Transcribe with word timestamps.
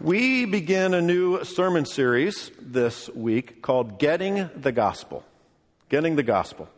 We 0.00 0.46
begin 0.46 0.94
a 0.94 1.02
new 1.02 1.44
sermon 1.44 1.84
series 1.84 2.50
this 2.58 3.10
week 3.10 3.60
called 3.60 3.98
Getting 3.98 4.48
the 4.56 4.72
Gospel. 4.72 5.26
Getting 5.90 6.16
the 6.16 6.22
Gospel. 6.22 6.70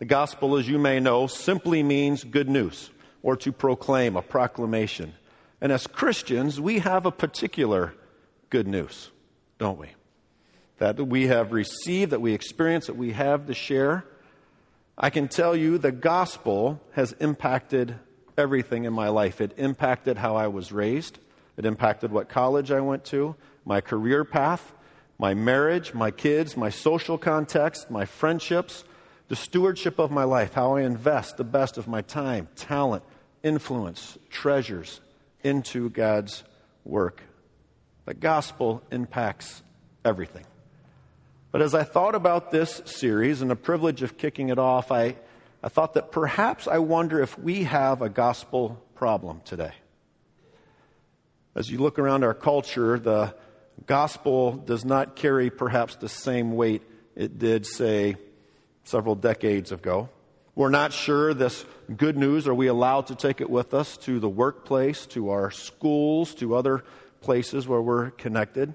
The 0.00 0.06
gospel, 0.06 0.56
as 0.56 0.68
you 0.68 0.76
may 0.76 0.98
know, 0.98 1.28
simply 1.28 1.84
means 1.84 2.24
good 2.24 2.48
news 2.48 2.90
or 3.22 3.36
to 3.36 3.52
proclaim, 3.52 4.16
a 4.16 4.22
proclamation. 4.22 5.14
And 5.60 5.70
as 5.70 5.86
Christians, 5.86 6.60
we 6.60 6.80
have 6.80 7.06
a 7.06 7.12
particular 7.12 7.94
good 8.50 8.66
news, 8.66 9.08
don't 9.58 9.78
we? 9.78 9.90
That 10.78 10.98
we 10.98 11.28
have 11.28 11.52
received, 11.52 12.10
that 12.10 12.20
we 12.20 12.34
experience, 12.34 12.88
that 12.88 12.96
we 12.96 13.12
have 13.12 13.46
to 13.46 13.54
share. 13.54 14.04
I 14.98 15.10
can 15.10 15.28
tell 15.28 15.54
you 15.54 15.78
the 15.78 15.92
gospel 15.92 16.80
has 16.94 17.12
impacted 17.20 17.94
everything 18.36 18.82
in 18.82 18.92
my 18.92 19.10
life. 19.10 19.40
It 19.40 19.52
impacted 19.58 20.18
how 20.18 20.34
I 20.34 20.48
was 20.48 20.72
raised. 20.72 21.20
It 21.56 21.64
impacted 21.64 22.10
what 22.10 22.28
college 22.28 22.70
I 22.70 22.80
went 22.80 23.04
to, 23.06 23.36
my 23.64 23.80
career 23.80 24.24
path, 24.24 24.72
my 25.18 25.34
marriage, 25.34 25.94
my 25.94 26.10
kids, 26.10 26.56
my 26.56 26.70
social 26.70 27.16
context, 27.16 27.90
my 27.90 28.04
friendships, 28.04 28.84
the 29.28 29.36
stewardship 29.36 29.98
of 29.98 30.10
my 30.10 30.24
life, 30.24 30.54
how 30.54 30.76
I 30.76 30.82
invest 30.82 31.36
the 31.36 31.44
best 31.44 31.78
of 31.78 31.86
my 31.86 32.02
time, 32.02 32.48
talent, 32.56 33.04
influence, 33.42 34.18
treasures 34.30 35.00
into 35.42 35.90
God's 35.90 36.44
work. 36.84 37.22
The 38.04 38.14
gospel 38.14 38.82
impacts 38.90 39.62
everything. 40.04 40.44
But 41.52 41.62
as 41.62 41.74
I 41.74 41.84
thought 41.84 42.14
about 42.14 42.50
this 42.50 42.82
series 42.84 43.40
and 43.40 43.50
the 43.50 43.56
privilege 43.56 44.02
of 44.02 44.18
kicking 44.18 44.48
it 44.48 44.58
off, 44.58 44.90
I, 44.90 45.16
I 45.62 45.68
thought 45.68 45.94
that 45.94 46.10
perhaps 46.10 46.66
I 46.66 46.78
wonder 46.78 47.22
if 47.22 47.38
we 47.38 47.62
have 47.62 48.02
a 48.02 48.08
gospel 48.08 48.82
problem 48.96 49.40
today. 49.44 49.72
As 51.56 51.70
you 51.70 51.78
look 51.78 52.00
around 52.00 52.24
our 52.24 52.34
culture, 52.34 52.98
the 52.98 53.32
gospel 53.86 54.52
does 54.52 54.84
not 54.84 55.14
carry 55.14 55.50
perhaps 55.50 55.94
the 55.94 56.08
same 56.08 56.52
weight 56.52 56.82
it 57.14 57.38
did, 57.38 57.64
say, 57.64 58.16
several 58.82 59.14
decades 59.14 59.70
ago. 59.70 60.08
We're 60.56 60.70
not 60.70 60.92
sure 60.92 61.32
this 61.32 61.64
good 61.96 62.16
news, 62.16 62.48
are 62.48 62.54
we 62.54 62.66
allowed 62.66 63.06
to 63.08 63.14
take 63.14 63.40
it 63.40 63.48
with 63.48 63.72
us 63.72 63.96
to 63.98 64.18
the 64.18 64.28
workplace, 64.28 65.06
to 65.06 65.30
our 65.30 65.52
schools, 65.52 66.34
to 66.36 66.56
other 66.56 66.82
places 67.20 67.68
where 67.68 67.80
we're 67.80 68.10
connected? 68.10 68.74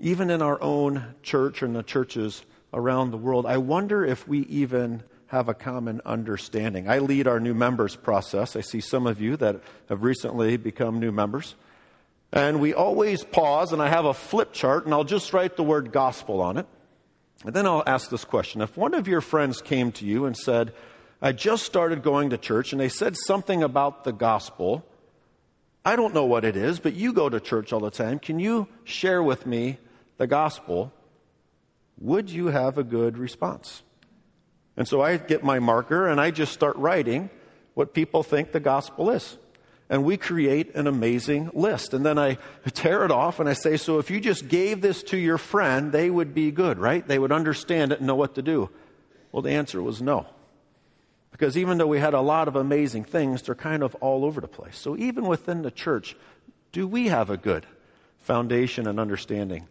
Even 0.00 0.28
in 0.28 0.42
our 0.42 0.60
own 0.60 1.14
church 1.22 1.62
and 1.62 1.74
the 1.74 1.84
churches 1.84 2.42
around 2.72 3.12
the 3.12 3.16
world, 3.16 3.46
I 3.46 3.58
wonder 3.58 4.04
if 4.04 4.26
we 4.26 4.40
even 4.40 5.04
have 5.28 5.48
a 5.48 5.54
common 5.54 6.00
understanding. 6.04 6.88
I 6.88 6.98
lead 6.98 7.26
our 7.26 7.40
new 7.40 7.54
members 7.54 7.96
process. 7.96 8.54
I 8.54 8.60
see 8.60 8.80
some 8.80 9.06
of 9.06 9.20
you 9.20 9.36
that 9.38 9.60
have 9.88 10.02
recently 10.02 10.56
become 10.56 11.00
new 11.00 11.10
members. 11.10 11.56
And 12.32 12.60
we 12.60 12.74
always 12.74 13.24
pause, 13.24 13.72
and 13.72 13.80
I 13.80 13.88
have 13.88 14.04
a 14.04 14.14
flip 14.14 14.52
chart, 14.52 14.84
and 14.84 14.94
I'll 14.94 15.04
just 15.04 15.32
write 15.32 15.56
the 15.56 15.62
word 15.62 15.92
gospel 15.92 16.40
on 16.40 16.58
it. 16.58 16.66
And 17.44 17.54
then 17.54 17.66
I'll 17.66 17.82
ask 17.86 18.10
this 18.10 18.24
question. 18.24 18.60
If 18.60 18.76
one 18.76 18.94
of 18.94 19.08
your 19.08 19.20
friends 19.20 19.60
came 19.60 19.92
to 19.92 20.04
you 20.04 20.26
and 20.26 20.36
said, 20.36 20.72
I 21.20 21.32
just 21.32 21.64
started 21.64 22.02
going 22.02 22.30
to 22.30 22.38
church, 22.38 22.72
and 22.72 22.80
they 22.80 22.88
said 22.88 23.16
something 23.16 23.62
about 23.62 24.04
the 24.04 24.12
gospel, 24.12 24.84
I 25.84 25.96
don't 25.96 26.14
know 26.14 26.24
what 26.24 26.44
it 26.44 26.56
is, 26.56 26.78
but 26.78 26.94
you 26.94 27.12
go 27.12 27.28
to 27.28 27.40
church 27.40 27.72
all 27.72 27.80
the 27.80 27.90
time. 27.90 28.18
Can 28.18 28.38
you 28.38 28.68
share 28.84 29.22
with 29.22 29.46
me 29.46 29.78
the 30.18 30.26
gospel? 30.26 30.92
Would 31.98 32.30
you 32.30 32.48
have 32.48 32.76
a 32.76 32.84
good 32.84 33.18
response? 33.18 33.82
And 34.76 34.86
so 34.86 35.00
I 35.00 35.16
get 35.16 35.42
my 35.42 35.58
marker 35.58 36.06
and 36.08 36.20
I 36.20 36.30
just 36.30 36.52
start 36.52 36.76
writing 36.76 37.30
what 37.74 37.94
people 37.94 38.22
think 38.22 38.52
the 38.52 38.60
gospel 38.60 39.10
is. 39.10 39.38
And 39.88 40.04
we 40.04 40.16
create 40.16 40.74
an 40.74 40.86
amazing 40.86 41.50
list. 41.54 41.94
And 41.94 42.04
then 42.04 42.18
I 42.18 42.38
tear 42.72 43.04
it 43.04 43.10
off 43.10 43.38
and 43.38 43.48
I 43.48 43.52
say, 43.52 43.76
so 43.76 43.98
if 43.98 44.10
you 44.10 44.20
just 44.20 44.48
gave 44.48 44.80
this 44.80 45.02
to 45.04 45.16
your 45.16 45.38
friend, 45.38 45.92
they 45.92 46.10
would 46.10 46.34
be 46.34 46.50
good, 46.50 46.78
right? 46.78 47.06
They 47.06 47.18
would 47.18 47.32
understand 47.32 47.92
it 47.92 47.98
and 47.98 48.06
know 48.06 48.16
what 48.16 48.34
to 48.34 48.42
do. 48.42 48.68
Well, 49.30 49.42
the 49.42 49.52
answer 49.52 49.80
was 49.80 50.02
no. 50.02 50.26
Because 51.30 51.56
even 51.56 51.78
though 51.78 51.86
we 51.86 52.00
had 52.00 52.14
a 52.14 52.20
lot 52.20 52.48
of 52.48 52.56
amazing 52.56 53.04
things, 53.04 53.42
they're 53.42 53.54
kind 53.54 53.82
of 53.82 53.94
all 53.96 54.24
over 54.24 54.40
the 54.40 54.48
place. 54.48 54.78
So 54.78 54.96
even 54.96 55.26
within 55.26 55.62
the 55.62 55.70
church, 55.70 56.16
do 56.72 56.88
we 56.88 57.08
have 57.08 57.30
a 57.30 57.36
good 57.36 57.66
foundation 58.18 58.88
and 58.88 58.98
understanding 58.98 59.68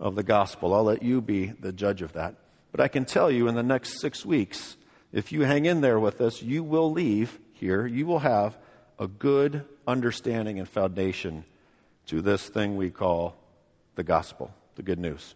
of 0.00 0.14
the 0.14 0.22
gospel? 0.22 0.74
I'll 0.74 0.84
let 0.84 1.02
you 1.02 1.20
be 1.20 1.46
the 1.46 1.72
judge 1.72 2.02
of 2.02 2.14
that. 2.14 2.34
But 2.72 2.80
I 2.80 2.88
can 2.88 3.04
tell 3.04 3.30
you 3.30 3.48
in 3.48 3.54
the 3.54 3.62
next 3.62 4.00
six 4.00 4.24
weeks, 4.24 4.76
if 5.12 5.30
you 5.30 5.42
hang 5.42 5.66
in 5.66 5.82
there 5.82 6.00
with 6.00 6.20
us, 6.20 6.42
you 6.42 6.64
will 6.64 6.90
leave 6.90 7.38
here, 7.52 7.86
you 7.86 8.06
will 8.06 8.20
have 8.20 8.56
a 8.98 9.06
good 9.06 9.64
understanding 9.86 10.58
and 10.58 10.68
foundation 10.68 11.44
to 12.06 12.22
this 12.22 12.48
thing 12.48 12.76
we 12.76 12.90
call 12.90 13.36
the 13.94 14.02
gospel, 14.02 14.52
the 14.76 14.82
good 14.82 14.98
news. 14.98 15.34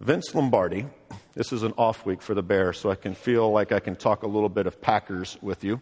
Vince 0.00 0.34
Lombardi, 0.34 0.86
this 1.34 1.52
is 1.52 1.62
an 1.62 1.74
off 1.76 2.06
week 2.06 2.22
for 2.22 2.34
the 2.34 2.42
Bears, 2.42 2.78
so 2.78 2.90
I 2.90 2.94
can 2.94 3.14
feel 3.14 3.50
like 3.50 3.70
I 3.70 3.80
can 3.80 3.96
talk 3.96 4.22
a 4.22 4.26
little 4.26 4.48
bit 4.48 4.66
of 4.66 4.80
Packers 4.80 5.36
with 5.42 5.62
you. 5.62 5.80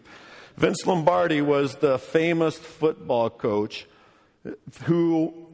Vince 0.57 0.85
Lombardi 0.85 1.41
was 1.41 1.75
the 1.75 1.97
famous 1.97 2.57
football 2.57 3.29
coach 3.29 3.87
who 4.83 5.48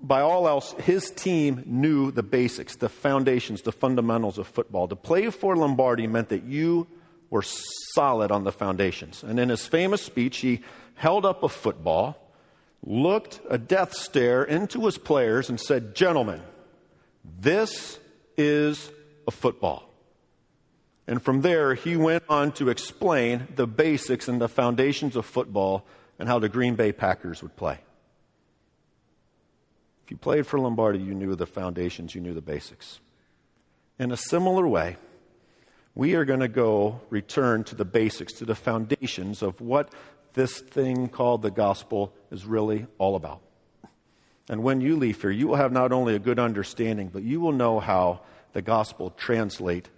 by 0.00 0.20
all 0.20 0.48
else, 0.48 0.72
his 0.80 1.10
team 1.10 1.62
knew 1.66 2.10
the 2.10 2.22
basics, 2.22 2.76
the 2.76 2.88
foundations, 2.88 3.62
the 3.62 3.72
fundamentals 3.72 4.38
of 4.38 4.46
football. 4.46 4.88
To 4.88 4.96
play 4.96 5.30
for 5.30 5.56
Lombardi 5.56 6.06
meant 6.06 6.28
that 6.28 6.44
you 6.44 6.86
were 7.30 7.42
solid 7.42 8.30
on 8.30 8.44
the 8.44 8.52
foundations. 8.52 9.22
And 9.22 9.38
in 9.38 9.48
his 9.48 9.66
famous 9.66 10.02
speech, 10.02 10.38
he 10.38 10.60
held 10.94 11.26
up 11.26 11.42
a 11.42 11.48
football, 11.48 12.16
looked 12.82 13.40
a 13.50 13.58
death 13.58 13.94
stare 13.94 14.44
into 14.44 14.84
his 14.86 14.98
players, 14.98 15.48
and 15.48 15.60
said, 15.60 15.94
Gentlemen, 15.94 16.42
this 17.40 17.98
is 18.36 18.90
a 19.26 19.30
football. 19.30 19.88
And 21.06 21.22
from 21.22 21.40
there, 21.40 21.74
he 21.74 21.96
went 21.96 22.24
on 22.28 22.52
to 22.52 22.68
explain 22.68 23.48
the 23.56 23.66
basics 23.66 24.28
and 24.28 24.40
the 24.40 24.48
foundations 24.48 25.16
of 25.16 25.24
football 25.24 25.86
and 26.18 26.28
how 26.28 26.38
the 26.38 26.48
Green 26.48 26.74
Bay 26.74 26.92
Packers 26.92 27.42
would 27.42 27.56
play. 27.56 27.78
If 30.08 30.12
you 30.12 30.16
played 30.16 30.46
for 30.46 30.58
Lombardi, 30.58 31.00
you 31.00 31.12
knew 31.12 31.36
the 31.36 31.44
foundations, 31.44 32.14
you 32.14 32.22
knew 32.22 32.32
the 32.32 32.40
basics. 32.40 32.98
In 33.98 34.10
a 34.10 34.16
similar 34.16 34.66
way, 34.66 34.96
we 35.94 36.14
are 36.14 36.24
going 36.24 36.40
to 36.40 36.48
go 36.48 37.02
return 37.10 37.62
to 37.64 37.74
the 37.74 37.84
basics, 37.84 38.32
to 38.38 38.46
the 38.46 38.54
foundations 38.54 39.42
of 39.42 39.60
what 39.60 39.92
this 40.32 40.60
thing 40.60 41.10
called 41.10 41.42
the 41.42 41.50
gospel 41.50 42.14
is 42.30 42.46
really 42.46 42.86
all 42.96 43.16
about. 43.16 43.42
And 44.48 44.62
when 44.62 44.80
you 44.80 44.96
leave 44.96 45.20
here, 45.20 45.30
you 45.30 45.46
will 45.46 45.56
have 45.56 45.72
not 45.72 45.92
only 45.92 46.14
a 46.14 46.18
good 46.18 46.38
understanding, 46.38 47.08
but 47.08 47.22
you 47.22 47.38
will 47.38 47.52
know 47.52 47.78
how 47.78 48.22
the 48.54 48.62
gospel 48.62 49.10
translate, 49.10 49.90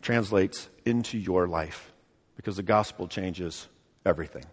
translates 0.00 0.68
into 0.84 1.18
your 1.18 1.48
life. 1.48 1.92
Because 2.36 2.54
the 2.54 2.62
gospel 2.62 3.08
changes 3.08 3.66
everything. 4.06 4.44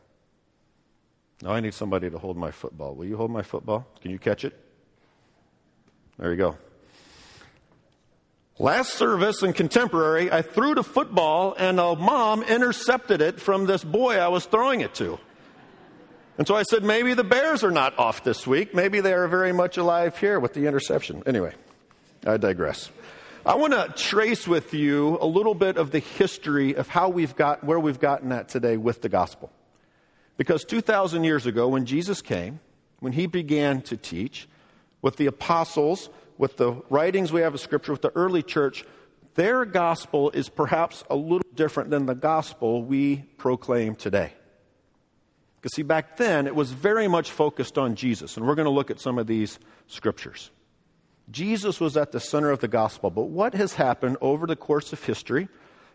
Now 1.43 1.51
I 1.51 1.59
need 1.59 1.75
somebody 1.75 2.09
to 2.09 2.17
hold 2.17 2.35
my 2.35 2.49
football. 2.49 2.95
Will 2.95 3.05
you 3.05 3.17
hold 3.17 3.29
my 3.29 3.43
football? 3.43 3.87
Can 4.01 4.09
you 4.09 4.17
catch 4.17 4.43
it? 4.43 4.57
There 6.17 6.31
you 6.31 6.37
go. 6.37 6.57
Last 8.59 8.93
service 8.93 9.41
in 9.41 9.53
contemporary, 9.53 10.31
I 10.31 10.43
threw 10.43 10.75
the 10.75 10.83
football 10.83 11.55
and 11.57 11.79
a 11.79 11.95
mom 11.95 12.43
intercepted 12.43 13.21
it 13.21 13.39
from 13.39 13.65
this 13.65 13.83
boy 13.83 14.17
I 14.17 14.27
was 14.27 14.45
throwing 14.45 14.81
it 14.81 14.93
to. 14.95 15.17
And 16.37 16.47
so 16.47 16.55
I 16.55 16.63
said, 16.63 16.83
maybe 16.83 17.13
the 17.13 17.23
Bears 17.23 17.63
are 17.63 17.71
not 17.71 17.97
off 17.97 18.23
this 18.23 18.45
week. 18.45 18.75
Maybe 18.75 19.01
they 19.01 19.13
are 19.13 19.27
very 19.27 19.51
much 19.51 19.77
alive 19.77 20.17
here 20.17 20.39
with 20.39 20.53
the 20.53 20.67
interception. 20.67 21.23
Anyway, 21.25 21.53
I 22.25 22.37
digress. 22.37 22.91
I 23.43 23.55
want 23.55 23.73
to 23.73 23.91
trace 23.95 24.47
with 24.47 24.73
you 24.75 25.17
a 25.19 25.25
little 25.25 25.55
bit 25.55 25.77
of 25.77 25.89
the 25.89 25.99
history 25.99 26.75
of 26.75 26.87
how 26.87 27.09
we've 27.09 27.35
got, 27.35 27.63
where 27.63 27.79
we've 27.79 27.99
gotten 27.99 28.31
at 28.31 28.49
today 28.49 28.77
with 28.77 29.01
the 29.01 29.09
gospel. 29.09 29.51
Because 30.37 30.63
2,000 30.65 31.23
years 31.23 31.47
ago, 31.47 31.67
when 31.67 31.85
Jesus 31.87 32.21
came, 32.21 32.59
when 32.99 33.13
he 33.13 33.25
began 33.25 33.81
to 33.83 33.97
teach, 33.97 34.47
with 35.01 35.17
the 35.17 35.27
apostles, 35.27 36.09
with 36.37 36.57
the 36.57 36.73
writings 36.89 37.31
we 37.31 37.41
have 37.41 37.53
of 37.53 37.59
Scripture, 37.59 37.91
with 37.91 38.01
the 38.01 38.15
early 38.15 38.43
church, 38.43 38.85
their 39.35 39.65
gospel 39.65 40.29
is 40.31 40.49
perhaps 40.49 41.03
a 41.09 41.15
little 41.15 41.47
different 41.55 41.89
than 41.89 42.05
the 42.05 42.15
gospel 42.15 42.83
we 42.83 43.17
proclaim 43.37 43.95
today. 43.95 44.33
Because, 45.61 45.75
see, 45.75 45.83
back 45.83 46.17
then 46.17 46.47
it 46.47 46.55
was 46.55 46.71
very 46.71 47.07
much 47.07 47.31
focused 47.31 47.77
on 47.77 47.95
Jesus, 47.95 48.35
and 48.35 48.45
we're 48.45 48.55
going 48.55 48.65
to 48.65 48.71
look 48.71 48.91
at 48.91 48.99
some 48.99 49.17
of 49.17 49.27
these 49.27 49.59
scriptures. 49.87 50.49
Jesus 51.29 51.79
was 51.79 51.95
at 51.95 52.11
the 52.11 52.19
center 52.19 52.49
of 52.49 52.59
the 52.59 52.67
gospel, 52.67 53.09
but 53.09 53.29
what 53.29 53.53
has 53.53 53.75
happened 53.75 54.17
over 54.21 54.47
the 54.47 54.55
course 54.55 54.91
of 54.91 55.03
history 55.03 55.47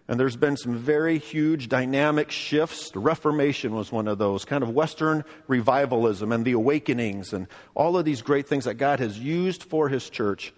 and 0.09 0.21
there's 0.21 0.37
been 0.37 0.57
some 0.57 0.77
very 0.77 1.19
huge 1.19 1.69
dynamic 1.69 2.31
shifts. 2.31 2.91
The 2.91 3.01
Reformation 3.01 3.75
was 3.75 3.91
one 3.91 4.07
of 4.07 4.19
those, 4.19 4.45
kind 4.45 4.63
of 4.63 4.71
Western 4.71 5.25
revivalism 5.49 6.31
and 6.31 6.45
the 6.45 6.53
awakenings 6.53 7.33
and 7.33 7.49
all 7.75 7.97
of 7.97 8.05
these 8.05 8.23
great 8.23 8.49
things 8.49 8.67
that 8.67 8.75
God 8.75 9.01
has 9.01 9.19
used 9.19 9.65
for 9.65 9.89
His 9.89 10.09
church. 10.09 10.53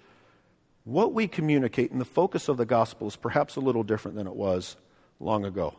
What 0.84 1.14
we 1.14 1.28
communicate 1.28 1.90
and 1.90 2.00
the 2.00 2.06
focus 2.06 2.48
of 2.48 2.56
the 2.56 2.66
gospel 2.66 3.08
is 3.08 3.16
perhaps 3.16 3.56
a 3.56 3.60
little 3.60 3.82
different 3.82 4.16
than 4.16 4.26
it 4.26 4.36
was 4.36 4.76
long 5.18 5.44
ago. 5.44 5.74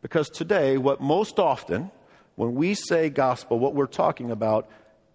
Because 0.00 0.30
today, 0.30 0.78
what 0.78 1.00
most 1.00 1.38
often, 1.38 1.90
when 2.36 2.54
we 2.54 2.74
say 2.74 3.10
gospel, 3.10 3.58
what 3.58 3.74
we're 3.74 3.86
talking 3.86 4.30
about 4.30 4.68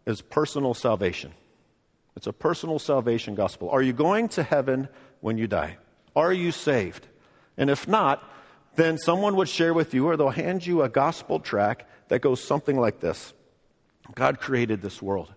is 0.05 0.21
personal 0.21 0.73
salvation. 0.73 1.33
It's 2.15 2.27
a 2.27 2.33
personal 2.33 2.77
salvation 2.77 3.35
gospel. 3.35 3.69
Are 3.69 3.81
you 3.81 3.93
going 3.93 4.29
to 4.29 4.43
heaven 4.43 4.87
when 5.21 5.37
you 5.37 5.47
die? 5.47 5.77
Are 6.15 6.33
you 6.33 6.51
saved? 6.51 7.07
And 7.61 7.69
if 7.69 7.87
not, 7.87 8.27
then 8.75 8.97
someone 8.97 9.35
would 9.35 9.47
share 9.47 9.71
with 9.71 9.93
you 9.93 10.07
or 10.07 10.17
they'll 10.17 10.29
hand 10.31 10.65
you 10.65 10.81
a 10.81 10.89
gospel 10.89 11.39
track 11.39 11.87
that 12.07 12.19
goes 12.19 12.43
something 12.43 12.75
like 12.75 12.99
this 12.99 13.33
God 14.15 14.39
created 14.39 14.81
this 14.81 14.99
world, 14.99 15.31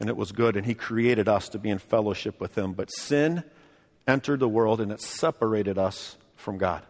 and 0.00 0.08
it 0.08 0.16
was 0.16 0.32
good, 0.32 0.56
and 0.56 0.66
He 0.66 0.74
created 0.74 1.28
us 1.28 1.48
to 1.50 1.60
be 1.60 1.70
in 1.70 1.78
fellowship 1.78 2.40
with 2.40 2.58
Him. 2.58 2.72
But 2.72 2.92
sin 2.92 3.44
entered 4.04 4.40
the 4.40 4.48
world, 4.48 4.80
and 4.80 4.90
it 4.90 5.00
separated 5.00 5.78
us 5.78 6.16
from 6.34 6.58
God. 6.58 6.82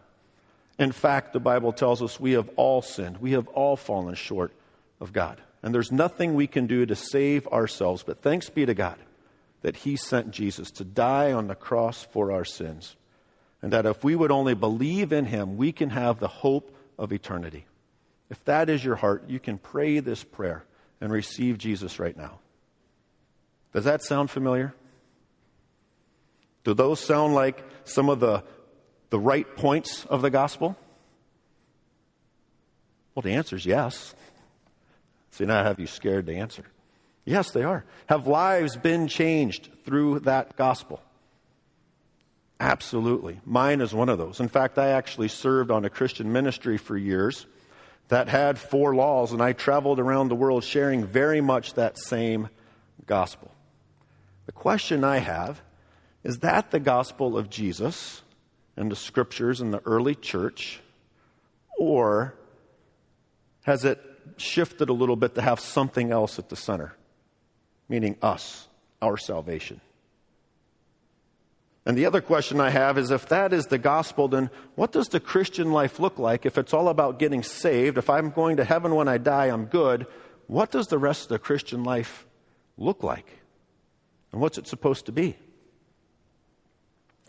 In 0.79 0.91
fact, 0.91 1.31
the 1.31 1.39
Bible 1.39 1.73
tells 1.73 2.01
us 2.01 2.19
we 2.19 2.31
have 2.31 2.49
all 2.55 2.81
sinned, 2.81 3.17
we 3.17 3.33
have 3.33 3.47
all 3.49 3.75
fallen 3.75 4.15
short 4.15 4.51
of 4.99 5.13
God. 5.13 5.39
And 5.61 5.75
there's 5.75 5.91
nothing 5.91 6.33
we 6.33 6.47
can 6.47 6.65
do 6.65 6.87
to 6.87 6.95
save 6.95 7.47
ourselves, 7.49 8.01
but 8.01 8.23
thanks 8.23 8.49
be 8.49 8.65
to 8.65 8.73
God 8.73 8.97
that 9.61 9.75
He 9.75 9.95
sent 9.95 10.31
Jesus 10.31 10.71
to 10.71 10.83
die 10.83 11.31
on 11.31 11.45
the 11.45 11.53
cross 11.53 12.03
for 12.03 12.31
our 12.31 12.45
sins. 12.45 12.95
And 13.61 13.73
that 13.73 13.85
if 13.85 14.03
we 14.03 14.15
would 14.15 14.31
only 14.31 14.55
believe 14.55 15.13
in 15.13 15.25
Him, 15.25 15.57
we 15.57 15.71
can 15.71 15.89
have 15.91 16.19
the 16.19 16.27
hope 16.27 16.75
of 16.97 17.13
eternity. 17.13 17.65
If 18.29 18.43
that 18.45 18.69
is 18.69 18.83
your 18.83 18.95
heart, 18.95 19.25
you 19.27 19.39
can 19.39 19.57
pray 19.57 19.99
this 19.99 20.23
prayer 20.23 20.63
and 20.99 21.11
receive 21.11 21.57
Jesus 21.57 21.99
right 21.99 22.15
now. 22.15 22.39
Does 23.73 23.85
that 23.85 24.03
sound 24.03 24.29
familiar? 24.29 24.73
Do 26.63 26.73
those 26.73 26.99
sound 26.99 27.33
like 27.33 27.63
some 27.83 28.09
of 28.09 28.19
the, 28.19 28.43
the 29.09 29.19
right 29.19 29.55
points 29.55 30.05
of 30.05 30.21
the 30.21 30.29
gospel? 30.29 30.77
Well, 33.15 33.21
the 33.21 33.33
answer 33.33 33.55
is 33.55 33.65
yes. 33.65 34.15
See, 35.31 35.45
now 35.45 35.61
I 35.61 35.63
have 35.63 35.79
you 35.79 35.87
scared 35.87 36.25
to 36.27 36.35
answer. 36.35 36.65
Yes, 37.25 37.51
they 37.51 37.63
are. 37.63 37.83
Have 38.07 38.27
lives 38.27 38.75
been 38.75 39.07
changed 39.07 39.69
through 39.85 40.19
that 40.19 40.55
gospel? 40.55 41.01
Absolutely. 42.61 43.41
Mine 43.43 43.81
is 43.81 43.91
one 43.91 44.07
of 44.07 44.19
those. 44.19 44.39
In 44.39 44.47
fact, 44.47 44.77
I 44.77 44.89
actually 44.89 45.29
served 45.29 45.71
on 45.71 45.83
a 45.83 45.89
Christian 45.89 46.31
ministry 46.31 46.77
for 46.77 46.95
years 46.95 47.47
that 48.09 48.29
had 48.29 48.59
four 48.59 48.93
laws, 48.93 49.31
and 49.31 49.41
I 49.41 49.53
traveled 49.53 49.99
around 49.99 50.29
the 50.29 50.35
world 50.35 50.63
sharing 50.63 51.03
very 51.03 51.41
much 51.41 51.73
that 51.73 51.97
same 51.97 52.49
gospel. 53.07 53.51
The 54.45 54.51
question 54.51 55.03
I 55.03 55.17
have 55.17 55.59
is 56.23 56.39
that 56.39 56.69
the 56.69 56.79
gospel 56.79 57.35
of 57.35 57.49
Jesus 57.49 58.21
and 58.77 58.91
the 58.91 58.95
scriptures 58.95 59.59
in 59.59 59.71
the 59.71 59.81
early 59.85 60.13
church, 60.13 60.81
or 61.79 62.35
has 63.63 63.85
it 63.85 63.99
shifted 64.37 64.89
a 64.89 64.93
little 64.93 65.15
bit 65.15 65.33
to 65.33 65.41
have 65.41 65.59
something 65.59 66.11
else 66.11 66.37
at 66.37 66.49
the 66.49 66.55
center? 66.55 66.93
meaning 67.91 68.15
us, 68.21 68.69
our 69.01 69.17
salvation. 69.17 69.81
And 71.85 71.97
the 71.97 72.05
other 72.05 72.21
question 72.21 72.59
I 72.59 72.69
have 72.69 72.97
is 72.97 73.09
if 73.09 73.27
that 73.29 73.53
is 73.53 73.67
the 73.67 73.79
gospel, 73.79 74.27
then 74.27 74.51
what 74.75 74.91
does 74.91 75.09
the 75.09 75.19
Christian 75.19 75.71
life 75.71 75.99
look 75.99 76.19
like 76.19 76.45
if 76.45 76.57
it's 76.57 76.73
all 76.73 76.89
about 76.89 77.17
getting 77.17 77.41
saved? 77.41 77.97
If 77.97 78.09
I'm 78.09 78.29
going 78.29 78.57
to 78.57 78.63
heaven 78.63 78.93
when 78.93 79.07
I 79.07 79.17
die, 79.17 79.47
I'm 79.47 79.65
good. 79.65 80.05
What 80.45 80.69
does 80.69 80.87
the 80.87 80.99
rest 80.99 81.23
of 81.23 81.29
the 81.29 81.39
Christian 81.39 81.83
life 81.83 82.27
look 82.77 83.01
like? 83.01 83.25
And 84.31 84.39
what's 84.39 84.59
it 84.59 84.67
supposed 84.67 85.07
to 85.07 85.11
be? 85.11 85.35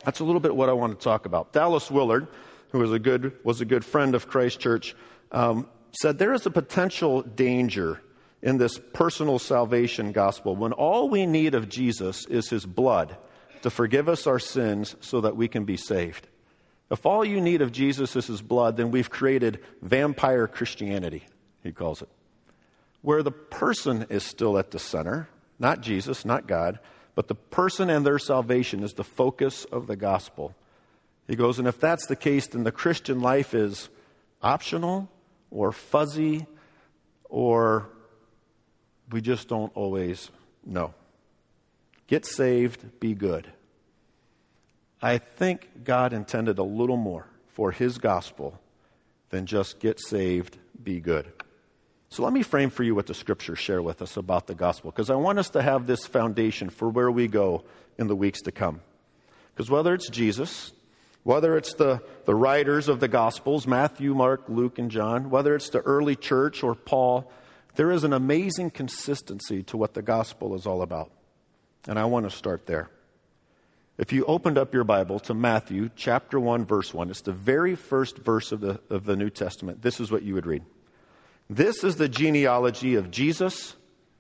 That's 0.05 0.21
a 0.21 0.25
little 0.25 0.41
bit 0.41 0.55
what 0.55 0.69
I 0.69 0.73
want 0.73 0.99
to 0.99 1.03
talk 1.03 1.25
about. 1.25 1.53
Dallas 1.53 1.91
Willard, 1.91 2.29
who 2.73 2.79
was 2.79 2.93
a 2.93 2.99
good, 2.99 3.33
was 3.45 3.61
a 3.61 3.65
good 3.65 3.85
friend 3.85 4.15
of 4.15 4.29
Christ 4.29 4.61
Church, 4.61 4.95
um, 5.31 5.67
said 5.93 6.19
there 6.19 6.35
is 6.35 6.45
a 6.45 6.51
potential 6.51 7.23
danger 7.23 8.03
in 8.43 8.59
this 8.59 8.79
personal 8.93 9.39
salvation 9.39 10.13
gospel 10.13 10.57
when 10.57 10.73
all 10.73 11.09
we 11.09 11.25
need 11.25 11.55
of 11.55 11.69
Jesus 11.69 12.27
is 12.27 12.51
his 12.51 12.67
blood 12.67 13.17
to 13.63 13.71
forgive 13.71 14.09
us 14.09 14.27
our 14.27 14.39
sins 14.39 14.97
so 15.01 15.21
that 15.23 15.37
we 15.37 15.49
can 15.49 15.65
be 15.65 15.77
saved. 15.77 16.29
If 16.91 17.07
all 17.07 17.25
you 17.25 17.41
need 17.41 17.63
of 17.63 17.73
Jesus 17.73 18.17
is 18.17 18.27
his 18.27 18.43
blood, 18.43 18.77
then 18.77 18.91
we've 18.91 19.11
created 19.11 19.61
vampire 19.81 20.47
Christianity, 20.47 21.25
he 21.63 21.73
calls 21.73 22.03
it, 22.03 22.09
where 23.01 23.23
the 23.23 23.31
person 23.31 24.07
is 24.11 24.23
still 24.25 24.59
at 24.59 24.71
the 24.71 24.79
center, 24.79 25.29
not 25.59 25.81
Jesus, 25.81 26.25
not 26.25 26.47
God, 26.47 26.79
but 27.15 27.29
the 27.29 27.35
person 27.35 27.89
and 27.89 28.05
their 28.05 28.19
salvation 28.19 28.83
is 28.83 28.95
the 28.95 29.05
focus 29.05 29.65
of 29.67 29.87
the 29.87 29.97
gospel. 29.97 30.55
He 31.27 31.37
goes, 31.37 31.59
and 31.59 31.69
if 31.69 31.81
that's 31.81 32.07
the 32.07 32.17
case, 32.17 32.49
then 32.49 32.65
the 32.65 32.73
Christian 32.73 33.21
life 33.21 33.55
is 33.55 33.89
optional 34.43 35.11
or 35.51 35.73
fuzzy 35.73 36.47
or 37.33 37.89
we 39.11 39.21
just 39.21 39.49
don't 39.49 39.73
always 39.75 40.31
know. 40.65 40.95
Get 42.13 42.27
saved, 42.27 43.01
be 43.01 43.15
good. 43.15 43.51
I 45.01 45.17
think 45.17 45.83
God 45.83 46.13
intended 46.13 46.59
a 46.59 46.63
little 46.63 46.99
more 46.99 47.27
for 47.55 47.71
his 47.71 47.97
gospel 47.97 48.61
than 49.31 49.47
just 49.47 49.81
get 49.81 49.99
saved, 49.99 50.59
be 50.85 51.01
good. 51.01 51.33
So 52.11 52.23
let 52.23 52.35
me 52.35 52.43
frame 52.43 52.69
for 52.69 52.83
you 52.83 52.95
what 52.95 53.07
the 53.07 53.15
scriptures 53.15 53.59
share 53.59 53.81
with 53.81 54.03
us 54.03 54.19
about 54.19 54.47
the 54.47 54.55
gospel, 54.55 54.91
because 54.91 55.09
I 55.09 55.15
want 55.15 55.39
us 55.39 55.49
to 55.49 55.63
have 55.63 55.87
this 55.87 56.05
foundation 56.05 56.69
for 56.69 56.91
where 56.91 57.11
we 57.11 57.29
go 57.29 57.65
in 57.97 58.09
the 58.09 58.15
weeks 58.15 58.43
to 58.43 58.53
come. 58.53 58.83
Because 59.55 59.71
whether 59.71 59.95
it's 59.95 60.11
Jesus, 60.11 60.75
whether 61.23 61.57
it's 61.57 61.73
the, 61.73 62.03
the 62.27 62.35
writers 62.35 62.91
of 62.91 63.01
the 63.01 63.09
gospels, 63.09 63.67
Matthew, 63.67 64.13
Mark, 64.13 64.43
Luke, 64.49 64.79
and 64.79 64.91
John, 64.91 65.31
whether 65.31 65.55
it's 65.55 65.71
the 65.71 65.81
early 65.81 66.17
church 66.17 66.63
or 66.63 66.75
Paul, 66.75 67.33
there 67.77 67.91
is 67.91 68.05
an 68.05 68.13
amazing 68.13 68.73
consistency 68.73 69.63
to 69.63 69.79
what 69.79 69.95
the 69.95 70.03
gospel 70.03 70.55
is 70.55 70.67
all 70.67 70.83
about. 70.83 71.11
And 71.87 71.99
I 71.99 72.05
want 72.05 72.29
to 72.29 72.37
start 72.37 72.67
there. 72.67 72.91
If 73.99 74.13
you 74.13 74.25
opened 74.25 74.57
up 74.57 74.73
your 74.73 74.85
Bible 74.85 75.21
to 75.21 75.35
Matthew 75.35 75.91
chapter 75.95 76.41
1, 76.41 76.65
verse 76.65 76.95
1, 76.95 77.11
it's 77.11 77.21
the 77.21 77.33
very 77.33 77.75
first 77.75 78.19
verse 78.19 78.53
of 78.53 78.61
the, 78.61 78.81
of 78.89 79.05
the 79.05 79.17
New 79.17 79.31
Testament. 79.31 79.83
This 79.83 80.01
is 80.01 80.11
what 80.11 80.23
you 80.23 80.35
would 80.35 80.47
read. 80.47 80.65
This 81.51 81.85
is 81.85 81.97
the 81.97 82.09
genealogy 82.09 82.95
of 82.95 83.11
Jesus, 83.11 83.77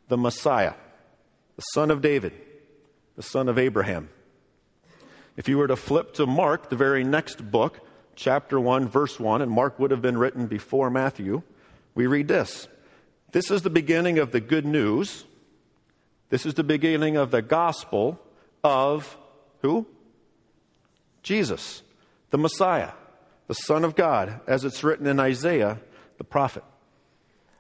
the 0.08 0.18
Messiah, 0.18 0.74
the 1.56 1.62
son 1.72 1.90
of 1.90 2.02
David, 2.02 2.32
the 3.16 3.22
son 3.22 3.48
of 3.48 3.58
Abraham. 3.58 4.10
If 5.36 5.48
you 5.48 5.56
were 5.56 5.68
to 5.68 5.76
flip 5.76 6.14
to 6.14 6.26
Mark, 6.26 6.68
the 6.68 6.76
very 6.76 7.04
next 7.04 7.50
book, 7.50 7.80
chapter 8.14 8.60
1, 8.60 8.88
verse 8.88 9.18
1, 9.18 9.40
and 9.40 9.50
Mark 9.50 9.78
would 9.78 9.90
have 9.90 10.02
been 10.02 10.18
written 10.18 10.46
before 10.46 10.90
Matthew, 10.90 11.42
we 11.94 12.06
read 12.06 12.28
this 12.28 12.68
this 13.32 13.50
is 13.50 13.62
the 13.62 13.70
beginning 13.70 14.18
of 14.18 14.30
the 14.30 14.40
good 14.40 14.66
news. 14.66 15.24
This 16.32 16.46
is 16.46 16.54
the 16.54 16.64
beginning 16.64 17.18
of 17.18 17.30
the 17.30 17.42
gospel 17.42 18.18
of 18.64 19.18
who? 19.60 19.86
Jesus, 21.22 21.82
the 22.30 22.38
Messiah, 22.38 22.92
the 23.48 23.54
Son 23.54 23.84
of 23.84 23.94
God, 23.94 24.40
as 24.46 24.64
it's 24.64 24.82
written 24.82 25.06
in 25.06 25.20
Isaiah, 25.20 25.78
the 26.16 26.24
prophet. 26.24 26.64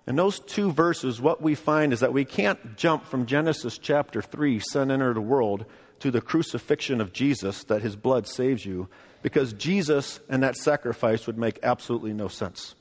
In 0.06 0.16
those 0.16 0.40
two 0.40 0.72
verses, 0.72 1.20
what 1.20 1.42
we 1.42 1.54
find 1.54 1.92
is 1.92 2.00
that 2.00 2.14
we 2.14 2.24
can't 2.24 2.78
jump 2.78 3.04
from 3.04 3.26
Genesis 3.26 3.76
chapter 3.76 4.22
3, 4.22 4.58
sin 4.60 4.90
entered 4.90 5.16
the 5.16 5.20
world, 5.20 5.66
to 5.98 6.10
the 6.10 6.22
crucifixion 6.22 7.02
of 7.02 7.12
Jesus, 7.12 7.64
that 7.64 7.82
his 7.82 7.94
blood 7.94 8.26
saves 8.26 8.64
you, 8.64 8.88
because 9.20 9.52
Jesus 9.52 10.18
and 10.30 10.42
that 10.42 10.56
sacrifice 10.56 11.26
would 11.26 11.36
make 11.36 11.58
absolutely 11.62 12.14
no 12.14 12.28
sense 12.28 12.74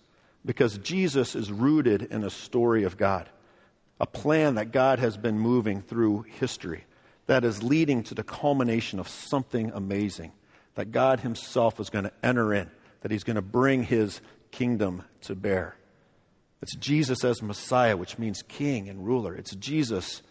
because 0.46 0.78
Jesus 0.80 1.36
is 1.36 1.52
rooted 1.52 2.04
in 2.04 2.24
a 2.24 2.30
story 2.30 2.84
of 2.84 2.98
God, 2.98 3.30
a 4.02 4.06
plan 4.08 4.56
that 4.56 4.72
God 4.72 4.98
has 4.98 5.16
been 5.16 5.38
moving 5.38 5.84
through 5.84 6.24
history 6.24 6.86
that 7.28 7.46
is 7.46 7.62
leading 7.62 8.02
to 8.02 8.16
the 8.16 8.24
culmination 8.24 9.00
of 9.00 9.08
something 9.08 9.72
amazing 9.76 10.32
that 10.74 10.92
God 10.92 11.20
Himself 11.20 11.80
is 11.80 11.92
going 11.92 12.06
to 12.06 12.12
enter 12.24 12.52
in, 12.52 12.72
that 13.02 13.12
He's 13.12 13.24
going 13.24 13.36
to 13.36 13.44
bring 13.44 13.84
His 13.84 14.20
kingdom 14.50 15.04
to 15.22 15.36
bear. 15.36 15.76
It's 16.64 16.76
Jesus 16.76 17.24
as 17.24 17.44
Messiah, 17.44 17.96
which 17.96 18.18
means 18.18 18.42
king 18.42 18.90
and 18.90 19.06
ruler. 19.06 19.36
It's 19.36 19.56
Jesus 19.56 20.24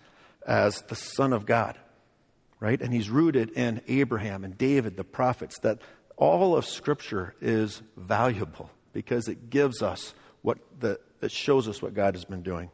as 0.45 0.83
the 0.89 0.97
Son 0.97 1.33
of 1.33 1.47
God, 1.47 1.79
right? 2.59 2.81
And 2.83 2.93
He's 2.93 3.09
rooted 3.09 3.51
in 3.51 3.83
Abraham 3.87 4.43
and 4.43 4.59
David, 4.59 4.97
the 4.97 5.05
prophets, 5.05 5.61
that 5.61 5.79
all 6.17 6.57
of 6.57 6.67
Scripture 6.67 7.37
is 7.41 7.83
valuable 7.97 8.69
because 8.93 9.29
it 9.29 9.49
gives 9.49 9.81
us 9.81 10.13
what 10.43 10.59
the, 10.81 10.99
it 11.23 11.31
shows 11.31 11.69
us 11.69 11.81
what 11.81 11.95
God 11.95 12.17
has 12.17 12.25
been 12.25 12.43
doing. 12.43 12.69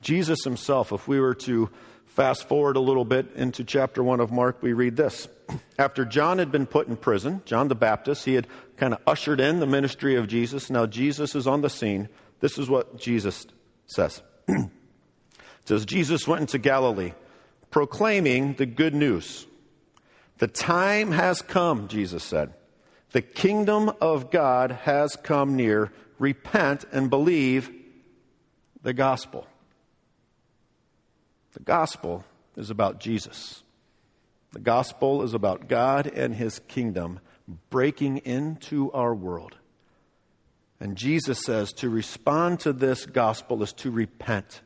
Jesus 0.00 0.44
himself, 0.44 0.92
if 0.92 1.08
we 1.08 1.20
were 1.20 1.34
to 1.34 1.70
fast 2.06 2.48
forward 2.48 2.76
a 2.76 2.80
little 2.80 3.04
bit 3.04 3.32
into 3.34 3.64
chapter 3.64 4.02
1 4.02 4.20
of 4.20 4.30
Mark, 4.30 4.62
we 4.62 4.72
read 4.72 4.96
this. 4.96 5.28
After 5.78 6.04
John 6.04 6.38
had 6.38 6.50
been 6.50 6.66
put 6.66 6.88
in 6.88 6.96
prison, 6.96 7.42
John 7.44 7.68
the 7.68 7.74
Baptist, 7.74 8.24
he 8.24 8.34
had 8.34 8.46
kind 8.76 8.94
of 8.94 9.00
ushered 9.06 9.40
in 9.40 9.60
the 9.60 9.66
ministry 9.66 10.16
of 10.16 10.28
Jesus. 10.28 10.70
Now 10.70 10.86
Jesus 10.86 11.34
is 11.34 11.46
on 11.46 11.60
the 11.60 11.70
scene. 11.70 12.08
This 12.40 12.58
is 12.58 12.68
what 12.68 12.98
Jesus 12.98 13.46
says. 13.86 14.22
it 14.48 14.70
says, 15.64 15.84
Jesus 15.84 16.26
went 16.26 16.42
into 16.42 16.58
Galilee, 16.58 17.12
proclaiming 17.70 18.54
the 18.54 18.66
good 18.66 18.94
news. 18.94 19.46
The 20.38 20.48
time 20.48 21.12
has 21.12 21.42
come, 21.42 21.88
Jesus 21.88 22.22
said 22.22 22.52
the 23.12 23.22
kingdom 23.22 23.90
of 24.00 24.30
God 24.30 24.70
has 24.70 25.16
come 25.16 25.56
near. 25.56 25.90
Repent 26.18 26.84
and 26.92 27.08
believe 27.08 27.70
the 28.82 28.92
gospel. 28.92 29.46
The 31.56 31.62
gospel 31.62 32.22
is 32.54 32.68
about 32.68 33.00
Jesus. 33.00 33.62
The 34.52 34.60
gospel 34.60 35.22
is 35.22 35.32
about 35.32 35.68
God 35.68 36.06
and 36.06 36.34
his 36.34 36.58
kingdom 36.68 37.18
breaking 37.70 38.18
into 38.18 38.92
our 38.92 39.14
world. 39.14 39.56
And 40.80 40.96
Jesus 40.96 41.42
says 41.42 41.72
to 41.74 41.88
respond 41.88 42.60
to 42.60 42.74
this 42.74 43.06
gospel 43.06 43.62
is 43.62 43.72
to 43.74 43.90
repent, 43.90 44.60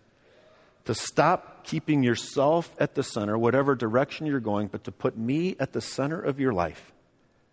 to 0.85 0.93
stop 0.93 1.65
keeping 1.65 2.03
yourself 2.03 2.75
at 2.81 2.97
the 2.97 3.05
center, 3.05 3.39
whatever 3.39 3.77
direction 3.77 4.27
you're 4.27 4.41
going, 4.41 4.67
but 4.67 4.83
to 4.83 4.91
put 4.91 5.17
me 5.17 5.55
at 5.61 5.73
the 5.73 5.81
center 5.81 6.21
of 6.21 6.41
your 6.41 6.53
life 6.53 6.91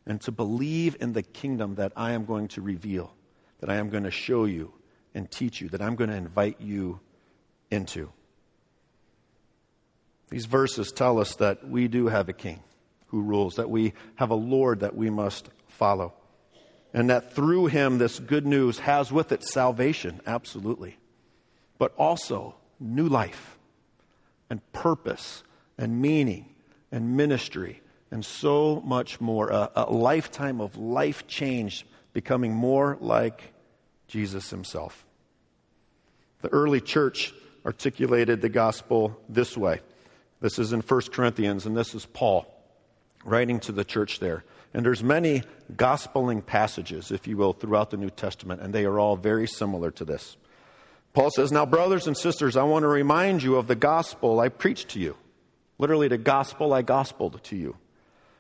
and 0.08 0.20
to 0.22 0.32
believe 0.32 0.98
in 1.00 1.14
the 1.14 1.22
kingdom 1.22 1.76
that 1.76 1.92
I 1.96 2.14
am 2.14 2.26
going 2.26 2.48
to 2.50 2.62
reveal, 2.64 3.14
that 3.60 3.70
I 3.70 3.76
am 3.76 3.90
going 3.90 4.06
to 4.06 4.12
show 4.12 4.46
you 4.46 4.74
and 5.14 5.30
teach 5.30 5.62
you, 5.62 5.70
that 5.70 5.82
I'm 5.84 5.96
going 5.96 6.10
to 6.10 6.16
invite 6.16 6.60
you 6.60 7.02
into. 7.70 8.12
These 10.30 10.46
verses 10.46 10.92
tell 10.92 11.20
us 11.20 11.36
that 11.36 11.68
we 11.68 11.88
do 11.88 12.08
have 12.08 12.28
a 12.30 12.34
king 12.34 12.62
who 13.08 13.22
rules, 13.22 13.56
that 13.56 13.70
we 13.70 13.94
have 14.16 14.30
a 14.30 14.36
Lord 14.36 14.82
that 14.82 14.96
we 14.96 15.10
must 15.10 15.50
follow, 15.68 16.14
and 16.94 17.10
that 17.10 17.34
through 17.34 17.68
him 17.68 17.98
this 17.98 18.20
good 18.20 18.46
news 18.46 18.80
has 18.80 19.12
with 19.12 19.32
it 19.32 19.44
salvation, 19.44 20.20
absolutely, 20.26 20.98
but 21.78 21.94
also 21.98 22.56
new 22.80 23.08
life 23.08 23.58
and 24.50 24.62
purpose 24.74 25.44
and 25.78 26.02
meaning 26.02 26.54
and 26.92 27.16
ministry 27.16 27.82
and 28.12 28.26
so 28.26 28.82
much 28.86 29.20
more. 29.20 29.50
A, 29.50 29.72
a 29.76 29.92
lifetime 29.92 30.62
of 30.62 30.78
life 30.78 31.28
change, 31.28 31.86
becoming 32.14 32.54
more 32.54 32.98
like 33.00 33.54
Jesus 34.08 34.50
himself. 34.50 35.06
The 36.42 36.50
early 36.50 36.82
church 36.82 37.34
articulated 37.66 38.42
the 38.42 38.50
gospel 38.50 39.20
this 39.28 39.58
way. 39.58 39.82
This 40.40 40.60
is 40.60 40.74
in 40.74 40.82
1 40.82 41.02
Corinthians, 41.12 41.66
and 41.66 41.76
this 41.76 41.96
is 41.96 42.06
Paul 42.06 42.46
writing 43.26 43.60
to 43.62 43.72
the 43.72 43.84
church 43.84 44.20
there. 44.20 44.44
And 44.74 44.86
there's 44.86 45.04
many 45.04 45.44
gospeling 45.76 46.46
passages, 46.46 47.12
if 47.12 47.28
you 47.28 47.38
will, 47.38 47.54
throughout 47.54 47.90
the 47.90 47.98
New 47.98 48.10
Testament, 48.10 48.62
and 48.62 48.74
they 48.74 48.86
are 48.86 49.00
all 49.00 49.16
very 49.16 49.48
similar 49.48 49.92
to 49.92 50.06
this. 50.06 50.38
Paul 51.14 51.32
says, 51.32 51.52
Now, 51.52 51.66
brothers 51.66 52.06
and 52.06 52.16
sisters, 52.16 52.56
I 52.56 52.64
want 52.64 52.84
to 52.84 52.88
remind 52.88 53.42
you 53.42 53.56
of 53.56 53.68
the 53.68 53.76
gospel 53.76 54.40
I 54.40 54.50
preached 54.50 54.90
to 54.90 55.00
you. 55.00 55.16
Literally, 55.80 56.08
the 56.08 56.18
gospel 56.18 56.74
I 56.74 56.84
gospeled 56.84 57.42
to 57.44 57.56
you, 57.56 57.76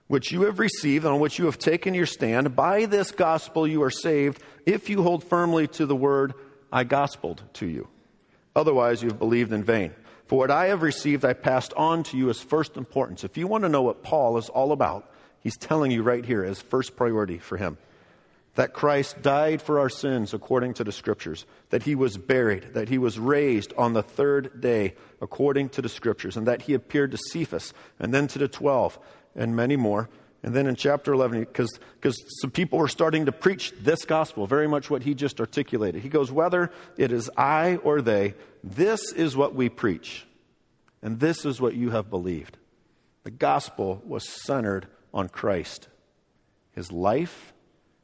which 0.08 0.32
you 0.32 0.44
have 0.44 0.60
received, 0.60 1.06
on 1.06 1.20
which 1.20 1.39
you 1.39 1.46
have 1.46 1.58
taken 1.58 1.94
your 1.94 2.06
stand. 2.06 2.56
By 2.56 2.86
this 2.86 3.12
gospel 3.12 3.68
you 3.68 3.82
are 3.84 3.92
saved, 3.92 4.42
if 4.66 4.89
you 4.89 5.04
hold 5.04 5.24
firmly 5.24 5.68
to 5.70 5.86
the 5.86 5.96
word 5.96 6.34
I 6.72 6.84
gospeled 6.84 7.42
to 7.54 7.66
you. 7.66 7.88
Otherwise, 8.56 9.01
you 9.01 9.10
have 9.10 9.20
believed 9.20 9.54
in 9.54 9.63
vain. 9.63 9.94
For 10.27 10.38
what 10.38 10.51
I 10.51 10.67
have 10.67 10.81
received, 10.81 11.24
I 11.24 11.34
passed 11.34 11.74
on 11.74 12.03
to 12.03 12.17
you 12.17 12.29
as 12.29 12.41
first 12.41 12.77
importance. 12.77 13.24
If 13.24 13.38
you 13.38 13.48
want 13.48 13.63
to 13.63 13.69
know 13.69 13.81
what 13.81 14.03
Paul 14.03 14.38
is 14.38 14.50
all 14.50 14.72
about, 14.72 15.10
he's 15.39 15.57
telling 15.57 15.91
you 15.91 16.03
right 16.03 16.25
here 16.25 16.43
as 16.43 16.62
first 16.62 16.96
priority 16.96 17.38
for 17.38 17.57
him 17.57 17.77
that 18.55 18.74
Christ 18.74 19.22
died 19.22 19.62
for 19.62 19.79
our 19.79 19.89
sins 19.89 20.34
according 20.34 20.74
to 20.74 20.84
the 20.84 20.91
Scriptures, 20.91 21.46
that 21.69 21.84
he 21.84 21.93
was 21.93 22.17
buried, 22.17 22.74
that 22.74 22.89
he 22.89 22.98
was 22.98 23.19
raised 23.19 23.72
on 23.77 23.93
the 23.93 24.01
third 24.01 24.60
day 24.60 24.96
according 25.22 25.69
to 25.69 25.81
the 25.81 25.88
Scriptures, 25.88 26.36
and 26.36 26.48
that 26.48 26.63
he 26.63 26.74
appeared 26.74 27.12
to 27.12 27.17
Cephas 27.17 27.72
and 28.00 28.12
then 28.12 28.27
to 28.27 28.39
the 28.39 28.48
twelve 28.48 28.98
and 29.36 29.55
many 29.55 29.75
more. 29.75 30.10
And 30.44 30.53
then 30.53 30.67
in 30.67 30.75
chapter 30.75 31.13
11, 31.13 31.39
because 31.39 31.79
some 32.41 32.51
people 32.51 32.79
were 32.79 32.88
starting 32.88 33.25
to 33.25 33.32
preach 33.32 33.74
this 33.79 34.06
gospel, 34.06 34.46
very 34.46 34.67
much 34.67 34.89
what 34.89 35.01
he 35.01 35.15
just 35.15 35.39
articulated. 35.39 36.01
He 36.01 36.10
goes, 36.10 36.32
Whether 36.32 36.72
it 36.96 37.12
is 37.12 37.29
I 37.36 37.77
or 37.77 38.01
they, 38.01 38.36
this 38.63 39.12
is 39.13 39.36
what 39.36 39.56
we 39.56 39.70
preach, 39.70 40.25
and 41.01 41.20
this 41.20 41.44
is 41.44 41.60
what 41.60 41.74
you 41.74 41.89
have 41.89 42.10
believed. 42.10 42.58
The 43.24 43.32
gospel 43.32 44.01
was 44.06 44.27
centered 44.27 44.88
on 45.13 45.29
Christ, 45.29 45.88
his 46.72 46.91
life, 46.91 47.53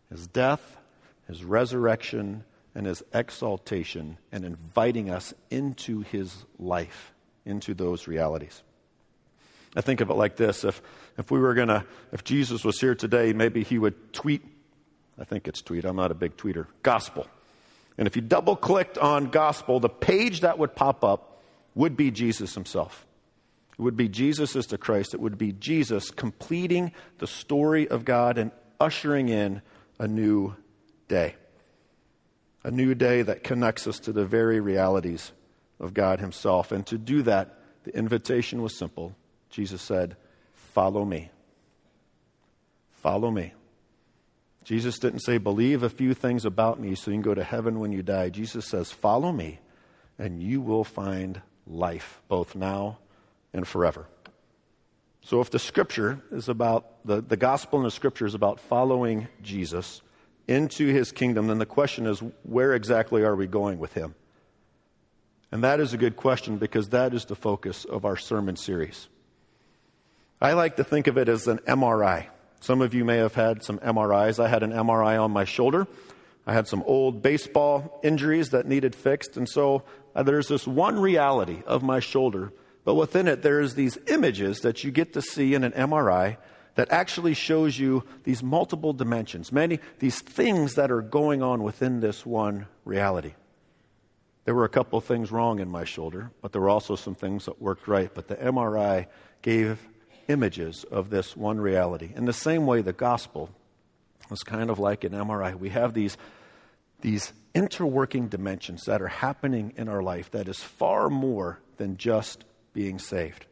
his 0.09 0.27
death, 0.27 0.77
his 1.27 1.43
resurrection, 1.43 2.43
and 2.75 2.87
his 2.87 3.03
exaltation, 3.13 4.17
and 4.31 4.43
inviting 4.43 5.09
us 5.09 5.33
into 5.51 6.01
his 6.01 6.45
life, 6.57 7.13
into 7.45 7.73
those 7.73 8.07
realities. 8.07 8.63
I 9.75 9.81
think 9.81 10.01
of 10.01 10.09
it 10.09 10.15
like 10.15 10.35
this 10.35 10.63
if, 10.63 10.81
if 11.17 11.31
we 11.31 11.39
were 11.39 11.53
going 11.53 11.67
to, 11.67 11.85
if 12.11 12.23
Jesus 12.23 12.63
was 12.63 12.79
here 12.79 12.95
today, 12.95 13.33
maybe 13.33 13.63
he 13.63 13.77
would 13.77 14.13
tweet, 14.13 14.43
I 15.19 15.23
think 15.23 15.47
it's 15.47 15.61
tweet, 15.61 15.85
I'm 15.85 15.95
not 15.95 16.11
a 16.11 16.15
big 16.15 16.37
tweeter, 16.37 16.67
gospel. 16.81 17.27
And 17.97 18.07
if 18.07 18.15
you 18.15 18.21
double 18.21 18.55
clicked 18.55 18.97
on 18.97 19.29
gospel, 19.29 19.79
the 19.79 19.89
page 19.89 20.41
that 20.41 20.57
would 20.57 20.75
pop 20.75 21.03
up 21.03 21.41
would 21.75 21.95
be 21.95 22.11
Jesus 22.11 22.55
himself. 22.55 23.05
It 23.77 23.81
would 23.81 23.97
be 23.97 24.07
Jesus 24.07 24.55
as 24.55 24.67
the 24.67 24.77
Christ. 24.77 25.13
It 25.13 25.19
would 25.19 25.37
be 25.37 25.51
Jesus 25.51 26.11
completing 26.11 26.91
the 27.19 27.27
story 27.27 27.87
of 27.87 28.05
God 28.05 28.37
and 28.37 28.51
ushering 28.79 29.29
in 29.29 29.61
a 29.99 30.07
new 30.07 30.55
day. 31.07 31.35
A 32.63 32.71
new 32.71 32.95
day 32.95 33.23
that 33.23 33.43
connects 33.43 33.87
us 33.87 33.99
to 34.01 34.11
the 34.11 34.25
very 34.25 34.59
realities 34.59 35.31
of 35.79 35.93
God 35.93 36.19
Himself. 36.19 36.71
And 36.71 36.85
to 36.87 36.97
do 36.97 37.23
that, 37.23 37.59
the 37.83 37.95
invitation 37.95 38.61
was 38.61 38.77
simple 38.77 39.15
Jesus 39.49 39.83
said, 39.83 40.15
Follow 40.73 41.05
me. 41.05 41.29
Follow 42.91 43.29
me. 43.29 43.53
Jesus 44.63 44.97
didn't 44.97 45.19
say, 45.19 45.37
Believe 45.37 45.83
a 45.83 45.89
few 45.89 46.13
things 46.13 46.45
about 46.45 46.79
me 46.79 46.95
so 46.95 47.11
you 47.11 47.15
can 47.15 47.21
go 47.21 47.35
to 47.35 47.43
heaven 47.43 47.79
when 47.79 47.91
you 47.91 48.01
die. 48.01 48.29
Jesus 48.29 48.65
says, 48.65 48.91
Follow 48.91 49.31
me, 49.31 49.59
and 50.17 50.41
you 50.41 50.61
will 50.61 50.83
find 50.83 51.41
life, 51.67 52.21
both 52.27 52.55
now 52.55 52.97
and 53.53 53.67
forever. 53.67 54.07
So, 55.21 55.41
if 55.41 55.51
the 55.51 55.59
scripture 55.59 56.21
is 56.31 56.49
about, 56.49 57.05
the, 57.05 57.21
the 57.21 57.37
gospel 57.37 57.79
and 57.79 57.85
the 57.85 57.91
scripture 57.91 58.25
is 58.25 58.33
about 58.33 58.59
following 58.59 59.27
Jesus 59.41 60.01
into 60.47 60.87
his 60.87 61.11
kingdom, 61.11 61.47
then 61.47 61.59
the 61.59 61.65
question 61.65 62.07
is, 62.07 62.21
where 62.43 62.73
exactly 62.73 63.23
are 63.23 63.35
we 63.35 63.47
going 63.47 63.79
with 63.79 63.93
him? 63.93 64.15
And 65.51 65.63
that 65.63 65.79
is 65.79 65.93
a 65.93 65.97
good 65.97 66.15
question 66.15 66.57
because 66.57 66.89
that 66.89 67.13
is 67.13 67.25
the 67.25 67.35
focus 67.35 67.85
of 67.85 68.05
our 68.05 68.17
sermon 68.17 68.55
series. 68.55 69.07
I 70.43 70.51
like 70.53 70.75
to 70.75 70.83
think 70.83 71.07
of 71.07 71.17
it 71.17 71.29
as 71.29 71.47
an 71.47 71.59
MRI. 71.59 72.25
Some 72.59 72.81
of 72.81 72.93
you 72.93 73.05
may 73.05 73.15
have 73.15 73.33
had 73.33 73.63
some 73.63 73.79
MRIs. 73.79 74.43
I 74.43 74.49
had 74.49 74.61
an 74.61 74.73
MRI 74.73 75.17
on 75.17 75.31
my 75.31 75.45
shoulder. 75.45 75.87
I 76.45 76.51
had 76.51 76.67
some 76.67 76.83
old 76.85 77.21
baseball 77.21 78.01
injuries 78.03 78.49
that 78.49 78.67
needed 78.67 78.93
fixed. 78.93 79.37
And 79.37 79.47
so 79.47 79.83
uh, 80.13 80.21
there's 80.21 80.49
this 80.49 80.67
one 80.67 80.99
reality 80.99 81.63
of 81.65 81.81
my 81.81 82.01
shoulder, 82.01 82.51
but 82.83 82.95
within 82.95 83.29
it, 83.29 83.41
there's 83.41 83.75
these 83.75 83.97
images 84.07 84.59
that 84.59 84.83
you 84.83 84.91
get 84.91 85.13
to 85.13 85.21
see 85.21 85.53
in 85.53 85.63
an 85.63 85.71
MRI 85.71 86.35
that 86.75 86.91
actually 86.91 87.35
shows 87.35 87.79
you 87.79 88.03
these 88.25 88.43
multiple 88.43 88.91
dimensions, 88.91 89.49
many, 89.53 89.79
these 89.99 90.19
things 90.19 90.73
that 90.73 90.91
are 90.91 91.01
going 91.01 91.41
on 91.41 91.63
within 91.63 92.01
this 92.01 92.25
one 92.25 92.67
reality. 92.83 93.31
There 94.43 94.55
were 94.55 94.65
a 94.65 94.69
couple 94.69 94.99
of 94.99 95.05
things 95.05 95.31
wrong 95.31 95.59
in 95.59 95.69
my 95.69 95.85
shoulder, 95.85 96.31
but 96.41 96.51
there 96.51 96.59
were 96.59 96.69
also 96.69 96.97
some 96.97 97.15
things 97.15 97.45
that 97.45 97.61
worked 97.61 97.87
right. 97.87 98.13
But 98.13 98.27
the 98.27 98.35
MRI 98.35 99.05
gave 99.41 99.79
images 100.27 100.83
of 100.85 101.09
this 101.09 101.35
one 101.35 101.59
reality. 101.59 102.11
In 102.15 102.25
the 102.25 102.33
same 102.33 102.65
way, 102.65 102.81
the 102.81 102.93
gospel 102.93 103.49
is 104.31 104.43
kind 104.43 104.69
of 104.69 104.79
like 104.79 105.03
an 105.03 105.11
MRI. 105.11 105.57
We 105.57 105.69
have 105.69 105.93
these, 105.93 106.17
these 107.01 107.33
interworking 107.53 108.29
dimensions 108.29 108.85
that 108.85 109.01
are 109.01 109.07
happening 109.07 109.73
in 109.77 109.89
our 109.89 110.01
life 110.01 110.31
that 110.31 110.47
is 110.47 110.59
far 110.59 111.09
more 111.09 111.59
than 111.77 111.97
just 111.97 112.43
being 112.73 112.99
saved. 112.99 113.45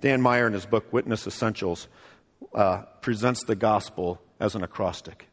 Dan 0.00 0.20
Meyer, 0.20 0.46
in 0.46 0.52
his 0.52 0.66
book 0.66 0.92
Witness 0.92 1.26
Essentials, 1.26 1.88
uh, 2.54 2.82
presents 3.00 3.44
the 3.44 3.56
gospel 3.56 4.20
as 4.38 4.54
an 4.54 4.62
acrostic 4.62 5.28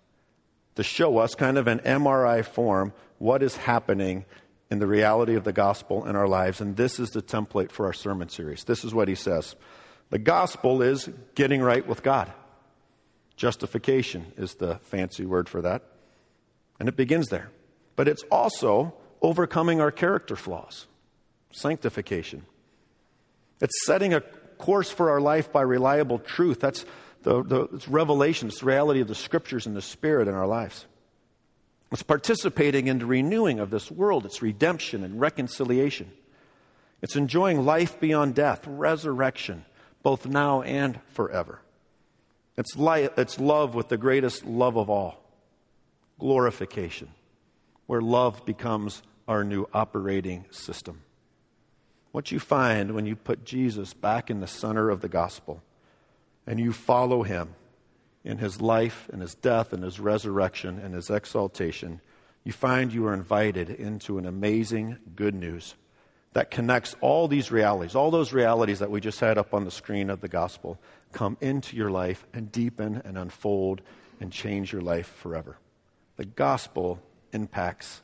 to 0.76 0.84
show 0.84 1.18
us, 1.18 1.36
kind 1.36 1.58
of 1.58 1.68
an 1.68 1.80
MRI 1.80 2.44
form, 2.44 2.94
what 3.20 3.44
is 3.44 3.56
happening 3.56 4.26
in 4.72 4.80
the 4.80 4.88
reality 4.88 5.36
of 5.36 5.44
the 5.44 5.54
gospel 5.54 6.06
in 6.06 6.16
our 6.16 6.28
lives. 6.28 6.62
And 6.62 6.76
this 6.76 7.00
is 7.00 7.12
the 7.12 7.22
template 7.22 7.72
for 7.72 7.86
our 7.86 7.94
sermon 7.94 8.30
series. 8.30 8.64
This 8.64 8.84
is 8.84 8.94
what 8.94 9.08
he 9.08 9.16
says 9.16 9.56
the 10.14 10.20
gospel 10.20 10.84
is 10.84 11.10
getting 11.34 11.60
right 11.60 11.88
with 11.88 12.04
God. 12.04 12.32
Justification 13.36 14.32
is 14.38 14.54
the 14.54 14.76
fancy 14.84 15.26
word 15.26 15.50
for 15.50 15.64
that. 15.64 15.82
And 16.80 16.88
it 16.88 16.96
begins 16.96 17.30
there. 17.30 17.50
But 17.96 18.08
it's 18.08 18.22
also 18.32 18.94
overcoming 19.24 19.82
our 19.82 19.90
character 19.90 20.36
flaws, 20.36 20.86
sanctification. 21.52 22.46
It's 23.60 23.88
setting 23.88 24.14
a 24.14 24.22
course 24.60 24.92
for 24.92 25.10
our 25.10 25.20
life 25.20 25.52
by 25.52 25.64
reliable 25.64 26.20
truth. 26.20 26.60
That's 26.60 26.86
the, 27.24 27.42
the 27.42 27.62
it's 27.74 27.88
revelation, 27.88 28.50
it's 28.50 28.60
the 28.60 28.68
reality 28.68 29.02
of 29.02 29.08
the 29.08 29.16
scriptures 29.16 29.66
and 29.66 29.76
the 29.76 29.82
spirit 29.82 30.28
in 30.28 30.36
our 30.36 30.46
lives. 30.46 30.86
It's 31.92 32.04
participating 32.04 32.86
in 32.86 33.00
the 33.00 33.08
renewing 33.08 33.60
of 33.60 33.72
this 33.72 33.90
world, 33.90 34.28
it's 34.28 34.44
redemption 34.44 35.04
and 35.04 35.20
reconciliation. 35.20 36.12
It's 37.02 37.16
enjoying 37.16 37.66
life 37.66 38.00
beyond 38.00 38.36
death, 38.36 38.64
resurrection, 38.68 39.66
both 40.04 40.26
now 40.28 40.62
and 40.62 41.00
forever. 41.08 41.60
It's, 42.58 42.76
light, 42.78 43.14
it's 43.18 43.40
love 43.40 43.74
with 43.74 43.90
the 43.90 43.98
greatest 43.98 44.46
love 44.46 44.78
of 44.78 44.90
all 44.90 45.20
glorification, 46.20 47.10
where 47.88 48.02
love 48.02 48.46
becomes 48.46 49.02
our 49.28 49.44
new 49.44 49.66
operating 49.74 50.46
system. 50.52 51.02
what 52.14 52.32
you 52.32 52.40
find 52.40 52.94
when 52.94 53.08
you 53.08 53.16
put 53.16 53.44
Jesus 53.44 53.94
back 53.96 54.30
in 54.30 54.40
the 54.40 54.48
center 54.48 54.92
of 54.92 55.02
the 55.02 55.10
gospel 55.10 55.64
and 56.46 56.60
you 56.60 56.72
follow 56.72 57.24
him 57.24 57.56
in 58.24 58.38
his 58.38 58.62
life 58.62 59.10
and 59.12 59.20
his 59.20 59.34
death 59.34 59.74
and 59.74 59.84
his 59.84 60.00
resurrection 60.00 60.78
and 60.78 60.94
his 60.94 61.10
exaltation, 61.10 62.00
you 62.44 62.54
find 62.54 62.94
you 62.94 63.08
are 63.08 63.16
invited 63.16 63.70
into 63.70 64.20
an 64.20 64.28
amazing 64.28 64.98
good 65.16 65.34
news 65.34 65.74
that 66.34 66.52
connects 66.52 66.96
all 67.00 67.28
these 67.28 67.52
realities, 67.52 67.96
all 67.96 68.12
those 68.12 68.34
realities 68.34 68.80
that 68.80 68.92
we 68.92 69.00
just 69.00 69.20
had 69.20 69.38
up 69.38 69.54
on 69.54 69.66
the 69.66 69.72
screen 69.72 70.10
of 70.10 70.20
the 70.20 70.28
gospel, 70.28 70.80
come 71.12 71.38
into 71.42 71.76
your 71.78 71.92
life 71.92 72.26
and 72.34 72.52
deepen 72.52 73.02
and 73.06 73.18
unfold 73.18 73.82
and 74.20 74.32
change 74.32 74.72
your 74.72 74.82
life 74.82 75.08
forever. 75.08 75.58
The 76.18 76.26
gospel 76.26 77.00
impacts 77.32 78.02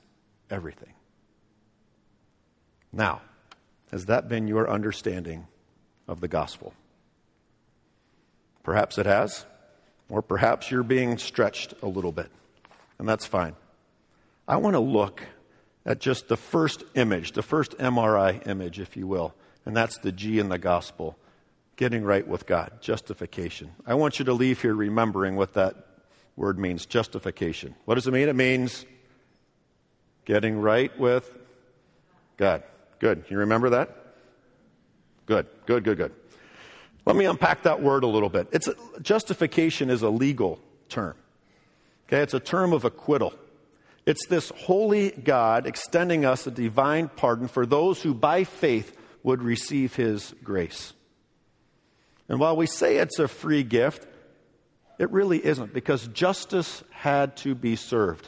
everything. 0.50 0.94
Now, 2.92 3.22
has 3.92 4.06
that 4.06 4.28
been 4.28 4.48
your 4.48 4.70
understanding 4.70 5.48
of 6.08 6.22
the 6.22 6.28
gospel? 6.28 6.74
Perhaps 8.64 8.98
it 8.98 9.06
has, 9.06 9.46
or 10.10 10.22
perhaps 10.22 10.70
you're 10.70 10.84
being 10.84 11.18
stretched 11.18 11.74
a 11.82 11.88
little 11.88 12.12
bit, 12.12 12.30
and 13.00 13.08
that's 13.08 13.26
fine. 13.26 13.56
I 14.48 14.58
want 14.58 14.76
to 14.76 14.80
look 14.80 15.24
at 15.90 16.00
just 16.00 16.28
the 16.28 16.38
first 16.38 16.84
image, 16.94 17.32
the 17.32 17.42
first 17.42 17.76
MRI 17.80 18.48
image, 18.48 18.80
if 18.80 18.96
you 18.96 19.08
will, 19.08 19.34
and 19.66 19.76
that's 19.76 19.98
the 19.98 20.12
G 20.12 20.38
in 20.38 20.48
the 20.48 20.60
gospel 20.60 21.18
getting 21.78 22.04
right 22.04 22.28
with 22.28 22.46
God, 22.46 22.74
justification. 22.80 23.72
I 23.88 23.96
want 23.96 24.20
you 24.20 24.26
to 24.26 24.34
leave 24.34 24.62
here 24.62 24.76
remembering 24.76 25.36
what 25.36 25.56
that 25.56 25.76
word 26.36 26.60
means 26.60 26.86
justification. 26.86 27.74
What 27.86 27.96
does 27.96 28.06
it 28.06 28.12
mean? 28.12 28.30
It 28.30 28.36
means 28.36 28.86
getting 30.26 30.60
right 30.60 30.98
with 31.00 31.36
God. 32.38 32.64
Good. 33.00 33.24
You 33.30 33.40
remember 33.40 33.72
that? 33.72 33.96
Good, 35.26 35.48
good, 35.66 35.84
good, 35.84 35.98
good. 35.98 36.12
Let 37.06 37.16
me 37.16 37.26
unpack 37.26 37.64
that 37.64 37.82
word 37.82 38.04
a 38.04 38.08
little 38.08 38.30
bit. 38.30 38.48
It's 38.52 38.68
a, 38.68 38.76
justification 39.02 39.90
is 39.90 40.04
a 40.04 40.10
legal 40.10 40.60
term. 40.88 41.16
Okay, 42.08 42.22
it's 42.22 42.34
a 42.36 42.40
term 42.40 42.74
of 42.74 42.86
acquittal. 42.86 43.34
It's 44.10 44.26
this 44.26 44.52
holy 44.56 45.12
God 45.12 45.68
extending 45.68 46.26
us 46.26 46.48
a 46.48 46.52
divine 46.52 47.10
pardon 47.10 47.48
for 47.48 47.68
those 47.68 48.02
who 48.02 48.16
by 48.16 48.44
faith 48.44 48.98
would 49.22 49.44
receive 49.44 49.96
his 49.96 50.34
grace. 50.44 50.94
And 52.28 52.40
while 52.40 52.58
we 52.58 52.66
say 52.66 52.98
it's 52.98 53.20
a 53.20 53.28
free 53.28 53.62
gift, 53.62 54.08
it 54.98 55.12
really 55.12 55.46
isn't 55.46 55.76
because 55.76 56.08
justice 56.08 56.84
had 56.90 57.38
to 57.38 57.54
be 57.54 57.76
served. 57.76 58.28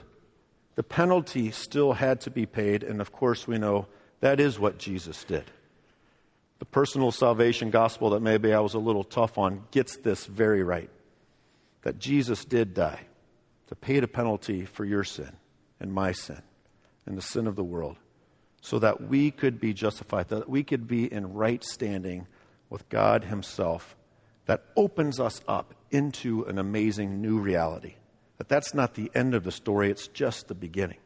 The 0.76 0.84
penalty 0.84 1.50
still 1.50 1.94
had 1.94 2.22
to 2.22 2.30
be 2.30 2.46
paid, 2.46 2.84
and 2.84 3.02
of 3.02 3.12
course, 3.12 3.48
we 3.48 3.58
know 3.58 3.88
that 4.20 4.40
is 4.40 4.60
what 4.60 4.78
Jesus 4.78 5.24
did. 5.24 5.46
The 6.60 6.66
personal 6.66 7.12
salvation 7.12 7.72
gospel 7.72 8.12
that 8.12 8.22
maybe 8.22 8.54
I 8.54 8.60
was 8.60 8.76
a 8.76 8.80
little 8.80 9.04
tough 9.04 9.40
on 9.40 9.64
gets 9.72 9.98
this 9.98 10.28
very 10.28 10.62
right 10.62 10.92
that 11.82 11.98
Jesus 11.98 12.46
did 12.46 12.76
die 12.76 13.00
to 13.70 13.76
pay 13.76 14.00
the 14.00 14.08
penalty 14.08 14.66
for 14.66 14.86
your 14.86 15.04
sin 15.04 15.32
and 15.82 15.92
my 15.92 16.12
sin 16.14 16.42
and 17.06 17.18
the 17.18 17.22
sin 17.22 17.48
of 17.48 17.56
the 17.56 17.64
world 17.64 17.98
so 18.62 18.78
that 18.80 19.02
we 19.02 19.32
could 19.32 19.60
be 19.60 19.74
justified, 19.74 20.30
that 20.30 20.48
we 20.48 20.64
could 20.64 20.88
be 20.88 21.12
in 21.12 21.34
right 21.34 21.64
standing 21.64 22.28
with 22.70 22.88
God 22.90 23.26
Himself. 23.26 23.98
That 24.46 24.64
opens 24.76 25.20
us 25.20 25.42
up 25.48 25.74
into 25.90 26.44
an 26.44 26.58
amazing 26.58 27.22
new 27.22 27.40
reality. 27.40 27.96
But 28.38 28.48
that's 28.48 28.74
not 28.74 28.94
the 28.94 29.12
end 29.14 29.36
of 29.36 29.44
the 29.44 29.52
story, 29.52 29.90
it's 29.90 30.08
just 30.08 30.48
the 30.48 30.56
beginning. 30.56 30.98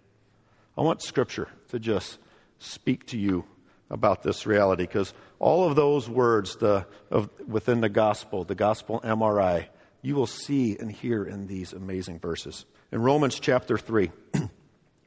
I 0.77 0.81
want 0.81 1.01
Scripture 1.01 1.47
to 1.69 1.79
just 1.79 2.19
speak 2.59 3.07
to 3.07 3.17
you 3.17 3.45
about 3.89 4.23
this 4.23 4.45
reality 4.45 4.83
because 4.83 5.13
all 5.39 5.67
of 5.67 5.75
those 5.75 6.09
words 6.09 6.55
the, 6.57 6.85
of, 7.11 7.29
within 7.47 7.81
the 7.81 7.89
gospel, 7.89 8.43
the 8.43 8.55
gospel 8.55 8.99
MRI, 9.01 9.67
you 10.01 10.15
will 10.15 10.27
see 10.27 10.77
and 10.77 10.91
hear 10.91 11.23
in 11.23 11.47
these 11.47 11.73
amazing 11.73 12.19
verses. 12.19 12.65
In 12.91 13.01
Romans 13.01 13.39
chapter 13.39 13.77
3, 13.77 14.11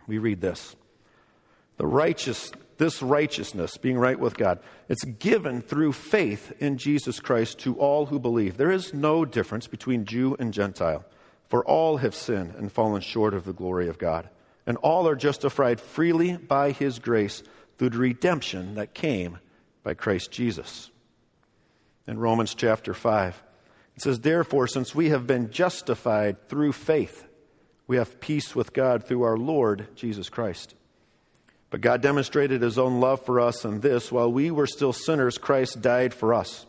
we 0.08 0.18
read 0.18 0.40
this 0.40 0.74
The 1.76 1.86
righteous, 1.86 2.50
this 2.78 3.00
righteousness, 3.00 3.76
being 3.76 3.96
right 3.96 4.18
with 4.18 4.36
God, 4.36 4.58
it's 4.88 5.04
given 5.04 5.62
through 5.62 5.92
faith 5.92 6.52
in 6.58 6.78
Jesus 6.78 7.20
Christ 7.20 7.60
to 7.60 7.76
all 7.76 8.06
who 8.06 8.18
believe. 8.18 8.56
There 8.56 8.72
is 8.72 8.92
no 8.92 9.24
difference 9.24 9.68
between 9.68 10.04
Jew 10.04 10.34
and 10.40 10.52
Gentile, 10.52 11.04
for 11.46 11.64
all 11.64 11.98
have 11.98 12.14
sinned 12.16 12.56
and 12.56 12.72
fallen 12.72 13.02
short 13.02 13.34
of 13.34 13.44
the 13.44 13.52
glory 13.52 13.88
of 13.88 13.98
God 13.98 14.28
and 14.68 14.76
all 14.76 15.08
are 15.08 15.16
justified 15.16 15.80
freely 15.80 16.36
by 16.36 16.72
his 16.72 16.98
grace 16.98 17.42
through 17.78 17.88
the 17.88 17.98
redemption 17.98 18.74
that 18.74 18.92
came 18.92 19.38
by 19.82 19.94
Christ 19.94 20.30
Jesus. 20.30 20.90
In 22.06 22.18
Romans 22.18 22.54
chapter 22.54 22.92
5, 22.92 23.42
it 23.96 24.02
says, 24.02 24.20
Therefore, 24.20 24.66
since 24.66 24.94
we 24.94 25.08
have 25.08 25.26
been 25.26 25.50
justified 25.50 26.50
through 26.50 26.72
faith, 26.72 27.24
we 27.88 27.96
have 27.96 28.20
peace 28.20 28.54
with 28.54 28.72
God 28.72 29.04
through 29.04 29.22
our 29.22 29.36
Lord 29.36 29.88
Jesus 29.96 30.28
Christ. 30.28 30.76
But 31.70 31.80
God 31.80 32.00
demonstrated 32.00 32.62
his 32.62 32.78
own 32.78 33.00
love 33.00 33.24
for 33.24 33.40
us 33.40 33.64
in 33.64 33.80
this 33.80 34.12
while 34.12 34.30
we 34.30 34.52
were 34.52 34.68
still 34.68 34.92
sinners, 34.92 35.36
Christ 35.36 35.82
died 35.82 36.14
for 36.14 36.32
us. 36.32 36.64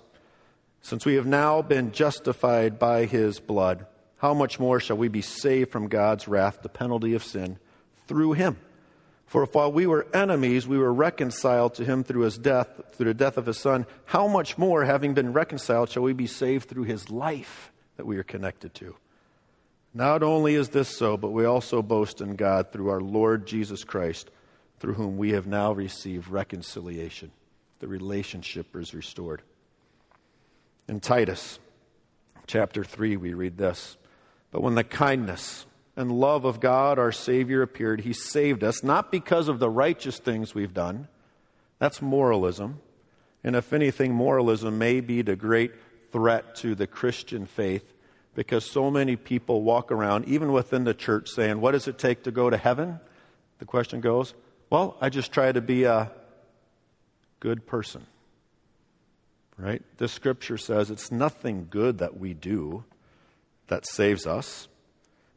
Since 0.81 1.05
we 1.05 1.15
have 1.15 1.27
now 1.27 1.61
been 1.61 1.91
justified 1.91 2.79
by 2.79 3.05
his 3.05 3.39
blood, 3.39 3.85
how 4.17 4.33
much 4.33 4.59
more 4.59 4.79
shall 4.79 4.97
we 4.97 5.07
be 5.07 5.21
saved 5.21 5.71
from 5.71 5.87
God's 5.87 6.27
wrath, 6.27 6.63
the 6.63 6.69
penalty 6.69 7.13
of 7.13 7.23
sin? 7.23 7.59
through 8.09 8.33
him. 8.33 8.57
For 9.27 9.43
if 9.43 9.53
while 9.53 9.71
we 9.71 9.85
were 9.85 10.07
enemies, 10.13 10.67
we 10.67 10.79
were 10.79 10.91
reconciled 10.91 11.75
to 11.75 11.85
him 11.85 12.03
through 12.03 12.21
his 12.21 12.39
death, 12.39 12.67
through 12.93 13.05
the 13.05 13.13
death 13.13 13.37
of 13.37 13.45
his 13.45 13.59
son, 13.59 13.85
how 14.05 14.27
much 14.27 14.57
more, 14.57 14.83
having 14.83 15.13
been 15.13 15.31
reconciled, 15.31 15.89
shall 15.89 16.01
we 16.01 16.13
be 16.13 16.25
saved 16.25 16.67
through 16.67 16.83
his 16.83 17.11
life 17.11 17.71
that 17.97 18.07
we 18.07 18.17
are 18.17 18.23
connected 18.23 18.73
to? 18.73 18.95
Not 19.93 20.21
only 20.21 20.55
is 20.55 20.69
this 20.69 20.89
so, 20.89 21.17
but 21.17 21.31
we 21.31 21.45
also 21.45 21.81
boast 21.81 22.21
in 22.21 22.35
God 22.35 22.71
through 22.71 22.89
our 22.89 23.01
Lord 23.01 23.47
Jesus 23.47 23.83
Christ, 23.83 24.29
through 24.79 24.93
whom 24.93 25.17
we 25.17 25.31
have 25.31 25.47
now 25.47 25.71
received 25.71 26.29
reconciliation. 26.29 27.31
The 27.79 27.87
relationship 27.87 28.75
is 28.75 28.93
restored. 28.93 29.41
In 30.87 30.99
Titus 30.99 31.59
chapter 32.45 32.83
3, 32.83 33.17
we 33.17 33.33
read 33.33 33.57
this 33.57 33.97
But 34.51 34.61
when 34.61 34.75
the 34.75 34.83
kindness, 34.83 35.65
and 35.95 36.11
love 36.11 36.45
of 36.45 36.59
God, 36.59 36.97
our 36.97 37.11
Savior, 37.11 37.61
appeared, 37.61 38.01
He 38.01 38.13
saved 38.13 38.63
us, 38.63 38.83
not 38.83 39.11
because 39.11 39.47
of 39.47 39.59
the 39.59 39.69
righteous 39.69 40.17
things 40.17 40.55
we've 40.55 40.73
done. 40.73 41.07
That's 41.79 42.01
moralism. 42.01 42.79
And 43.43 43.55
if 43.55 43.73
anything, 43.73 44.13
moralism 44.13 44.77
may 44.77 45.01
be 45.01 45.21
the 45.21 45.35
great 45.35 45.73
threat 46.11 46.55
to 46.57 46.75
the 46.75 46.87
Christian 46.87 47.45
faith 47.45 47.93
because 48.39 48.63
so 48.63 48.89
many 48.89 49.17
people 49.17 49.63
walk 49.63 49.91
around, 49.91 50.23
even 50.29 50.53
within 50.53 50.85
the 50.85 50.93
church, 50.93 51.27
saying, 51.27 51.59
What 51.59 51.73
does 51.73 51.89
it 51.89 51.97
take 51.97 52.23
to 52.23 52.31
go 52.31 52.49
to 52.49 52.55
heaven? 52.55 53.01
The 53.57 53.65
question 53.65 53.99
goes, 53.99 54.33
Well, 54.69 54.95
I 55.01 55.09
just 55.09 55.33
try 55.33 55.51
to 55.51 55.59
be 55.59 55.83
a 55.83 56.09
good 57.41 57.67
person. 57.67 58.05
Right? 59.57 59.81
The 59.97 60.07
scripture 60.07 60.57
says 60.57 60.89
it's 60.89 61.11
nothing 61.11 61.67
good 61.69 61.97
that 61.97 62.17
we 62.17 62.33
do 62.33 62.85
that 63.67 63.85
saves 63.85 64.25
us 64.25 64.69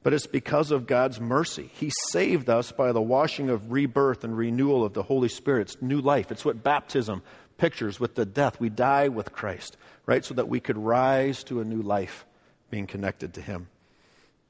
but 0.04 0.12
it's 0.12 0.26
because 0.26 0.72
of 0.72 0.88
God's 0.88 1.20
mercy. 1.20 1.70
He 1.74 1.92
saved 2.10 2.50
us 2.50 2.72
by 2.72 2.90
the 2.90 3.00
washing 3.00 3.50
of 3.50 3.70
rebirth 3.70 4.24
and 4.24 4.36
renewal 4.36 4.84
of 4.84 4.94
the 4.94 5.04
Holy 5.04 5.28
Spirit's 5.28 5.80
new 5.80 6.00
life. 6.00 6.32
It's 6.32 6.44
what 6.44 6.64
baptism 6.64 7.22
pictures 7.56 8.00
with 8.00 8.16
the 8.16 8.26
death. 8.26 8.58
We 8.58 8.68
die 8.68 9.06
with 9.06 9.30
Christ, 9.30 9.76
right? 10.04 10.24
So 10.24 10.34
that 10.34 10.48
we 10.48 10.58
could 10.58 10.76
rise 10.76 11.44
to 11.44 11.60
a 11.60 11.64
new 11.64 11.82
life 11.82 12.26
being 12.72 12.86
connected 12.86 13.34
to 13.34 13.42
Him, 13.42 13.68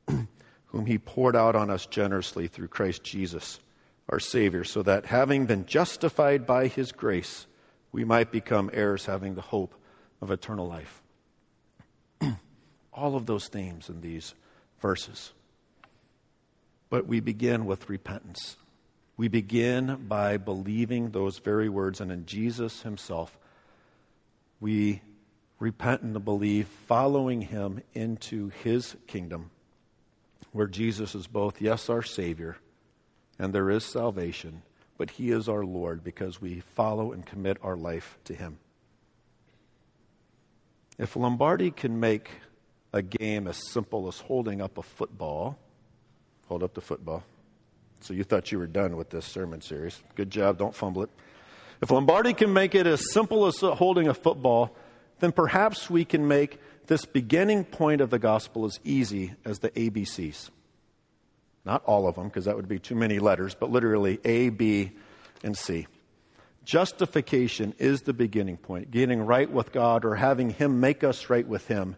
whom 0.66 0.87
He 0.87 0.96
poured 0.96 1.35
out 1.35 1.56
on 1.56 1.68
us 1.70 1.87
generously 1.87 2.46
through 2.46 2.68
Christ 2.68 3.02
Jesus, 3.02 3.58
our 4.08 4.20
Savior, 4.20 4.62
so 4.62 4.80
that 4.85 5.06
having 5.06 5.44
been 5.44 5.66
justified 5.66 6.46
by 6.46 6.68
His 6.68 6.92
grace, 6.92 7.46
we 7.90 8.04
might 8.04 8.30
become 8.30 8.70
heirs 8.72 9.06
having 9.06 9.35
the 9.35 9.42
hope 9.42 9.74
of 10.20 10.30
eternal 10.30 10.68
life. 10.68 11.02
All 12.94 13.16
of 13.16 13.26
those 13.26 13.48
themes 13.48 13.88
in 13.88 14.00
these 14.02 14.35
verses. 14.80 15.32
But 16.90 17.08
we 17.08 17.18
begin 17.18 17.66
with 17.66 17.90
repentance. 17.90 18.56
We 19.16 19.26
begin 19.26 20.06
by 20.08 20.37
believing 20.37 21.11
those 21.11 21.38
very 21.38 21.68
words, 21.68 22.00
and 22.00 22.12
in 22.12 22.24
Jesus 22.24 22.82
Himself, 22.82 23.37
we 24.61 25.02
repent 25.62 26.03
and 26.03 26.25
believe, 26.25 26.66
following 26.66 27.42
Him 27.42 27.83
into 27.94 28.51
His 28.62 28.96
kingdom, 29.07 29.51
where 30.53 30.66
Jesus 30.66 31.14
is 31.14 31.27
both, 31.27 31.61
yes, 31.62 31.88
our 31.88 32.03
Savior, 32.03 32.57
and 33.38 33.53
there 33.53 33.70
is 33.70 33.85
salvation, 33.85 34.62
but 34.98 35.11
He 35.11 35.31
is 35.31 35.48
our 35.48 35.64
Lord 35.64 36.05
because 36.05 36.40
we 36.40 36.61
follow 36.75 37.12
and 37.12 37.25
commit 37.25 37.59
our 37.62 37.77
life 37.77 38.18
to 38.25 38.35
Him. 38.35 38.59
If 40.98 41.16
Lombardi 41.16 41.70
can 41.70 41.98
make 41.98 42.31
a 42.92 43.01
game 43.01 43.46
as 43.46 43.70
simple 43.70 44.09
as 44.09 44.18
holding 44.18 44.61
up 44.61 44.77
a 44.77 44.83
football, 44.83 45.59
Hold 46.53 46.64
up 46.64 46.75
the 46.75 46.83
football. 46.83 47.25
So 48.01 48.12
you 48.12 48.25
thought 48.25 48.53
you 48.53 48.59
were 48.59 48.66
done 48.66 48.98
with 48.98 49.09
this 49.09 49.25
sermon 49.25 49.62
series. 49.62 49.98
Good 50.16 50.31
job. 50.31 50.59
Don't 50.59 50.75
fumble 50.75 51.05
it. 51.05 51.09
If 51.81 51.90
Lombardi 51.90 52.35
can 52.35 52.53
make 52.53 52.75
it 52.75 52.87
as 52.87 53.11
simple 53.11 53.46
as 53.46 53.57
holding 53.61 54.07
a 54.07 54.12
football, 54.12 54.77
then 55.22 55.30
perhaps 55.30 55.88
we 55.88 56.04
can 56.04 56.26
make 56.26 56.58
this 56.88 57.04
beginning 57.04 57.64
point 57.64 58.00
of 58.00 58.11
the 58.11 58.18
gospel 58.18 58.64
as 58.64 58.80
easy 58.82 59.35
as 59.44 59.61
the 59.61 59.70
ABCs. 59.70 60.50
Not 61.64 61.85
all 61.85 62.08
of 62.08 62.16
them, 62.16 62.24
because 62.24 62.46
that 62.46 62.56
would 62.56 62.66
be 62.66 62.80
too 62.80 62.96
many 62.96 63.20
letters, 63.20 63.54
but 63.54 63.70
literally 63.70 64.18
A, 64.24 64.48
B, 64.48 64.90
and 65.44 65.56
C. 65.56 65.87
Justification 66.64 67.72
is 67.78 68.00
the 68.00 68.12
beginning 68.12 68.56
point. 68.56 68.90
Getting 68.90 69.24
right 69.24 69.48
with 69.48 69.70
God 69.70 70.04
or 70.04 70.16
having 70.16 70.50
Him 70.50 70.80
make 70.80 71.04
us 71.04 71.30
right 71.30 71.46
with 71.46 71.68
Him 71.68 71.94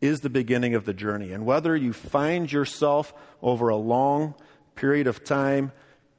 is 0.00 0.18
the 0.18 0.28
beginning 0.28 0.74
of 0.74 0.84
the 0.84 0.92
journey. 0.92 1.30
And 1.30 1.46
whether 1.46 1.76
you 1.76 1.92
find 1.92 2.50
yourself 2.50 3.14
over 3.40 3.68
a 3.68 3.76
long 3.76 4.34
period 4.74 5.06
of 5.06 5.22
time 5.22 5.70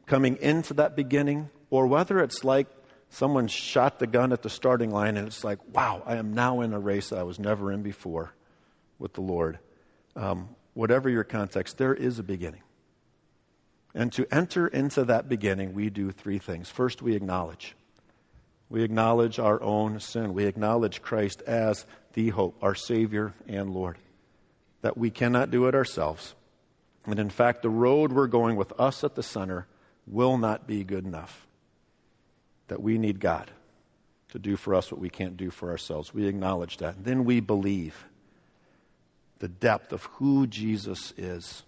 coming 0.05 0.37
into 0.37 0.73
that 0.75 0.95
beginning, 0.95 1.49
or 1.69 1.85
whether 1.85 2.19
it's 2.19 2.45
like 2.45 2.67
someone 3.09 3.47
shot 3.47 3.99
the 3.99 4.07
gun 4.07 4.31
at 4.31 4.41
the 4.41 4.49
starting 4.49 4.91
line 4.91 5.17
and 5.17 5.27
it's 5.27 5.43
like, 5.43 5.59
wow, 5.73 6.03
I 6.05 6.17
am 6.17 6.33
now 6.33 6.61
in 6.61 6.73
a 6.73 6.79
race 6.79 7.11
I 7.11 7.23
was 7.23 7.39
never 7.39 7.71
in 7.71 7.81
before 7.81 8.33
with 8.97 9.13
the 9.13 9.21
Lord. 9.21 9.59
Um, 10.15 10.49
whatever 10.73 11.09
your 11.09 11.23
context, 11.23 11.77
there 11.77 11.93
is 11.93 12.19
a 12.19 12.23
beginning. 12.23 12.61
And 13.95 14.11
to 14.13 14.27
enter 14.31 14.67
into 14.67 15.03
that 15.05 15.27
beginning, 15.27 15.73
we 15.73 15.89
do 15.89 16.11
three 16.11 16.37
things. 16.37 16.69
First, 16.69 17.01
we 17.01 17.15
acknowledge. 17.15 17.75
We 18.69 18.83
acknowledge 18.83 19.39
our 19.39 19.61
own 19.63 19.99
sin. 19.99 20.33
We 20.33 20.45
acknowledge 20.45 21.01
Christ 21.01 21.41
as 21.47 21.87
the 22.13 22.29
hope, 22.29 22.55
our 22.61 22.75
Savior 22.75 23.33
and 23.47 23.71
Lord. 23.71 23.97
That 24.81 24.97
we 24.97 25.09
cannot 25.09 25.49
do 25.49 25.65
it 25.65 25.73
ourselves. 25.73 26.35
And 27.05 27.17
in 27.17 27.31
fact, 27.31 27.63
the 27.63 27.69
road 27.69 28.13
we're 28.13 28.27
going 28.27 28.55
with 28.55 28.79
us 28.79 29.03
at 29.03 29.15
the 29.15 29.23
center 29.23 29.65
will 30.05 30.37
not 30.37 30.67
be 30.67 30.83
good 30.83 31.05
enough. 31.05 31.47
That 32.69 32.81
we 32.81 32.97
need 32.97 33.19
God 33.19 33.51
to 34.29 34.39
do 34.39 34.55
for 34.55 34.73
us 34.73 34.91
what 34.91 35.01
we 35.01 35.09
can't 35.09 35.37
do 35.37 35.49
for 35.49 35.69
ourselves. 35.69 36.13
We 36.13 36.27
acknowledge 36.27 36.77
that. 36.77 37.03
Then 37.03 37.25
we 37.25 37.39
believe 37.39 38.05
the 39.39 39.47
depth 39.47 39.91
of 39.91 40.03
who 40.03 40.47
Jesus 40.47 41.13
is 41.17 41.63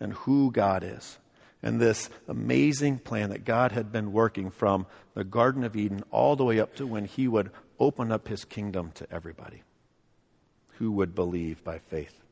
and 0.00 0.12
who 0.12 0.50
God 0.50 0.82
is. 0.82 1.18
And 1.62 1.80
this 1.80 2.10
amazing 2.28 2.98
plan 2.98 3.30
that 3.30 3.44
God 3.44 3.72
had 3.72 3.90
been 3.90 4.12
working 4.12 4.50
from 4.50 4.86
the 5.14 5.24
Garden 5.24 5.64
of 5.64 5.76
Eden 5.76 6.02
all 6.10 6.36
the 6.36 6.44
way 6.44 6.60
up 6.60 6.74
to 6.76 6.86
when 6.86 7.06
He 7.06 7.26
would 7.26 7.50
open 7.78 8.12
up 8.12 8.28
His 8.28 8.44
kingdom 8.44 8.92
to 8.96 9.06
everybody 9.10 9.62
who 10.78 10.92
would 10.92 11.14
believe 11.14 11.64
by 11.64 11.78
faith. 11.78 12.23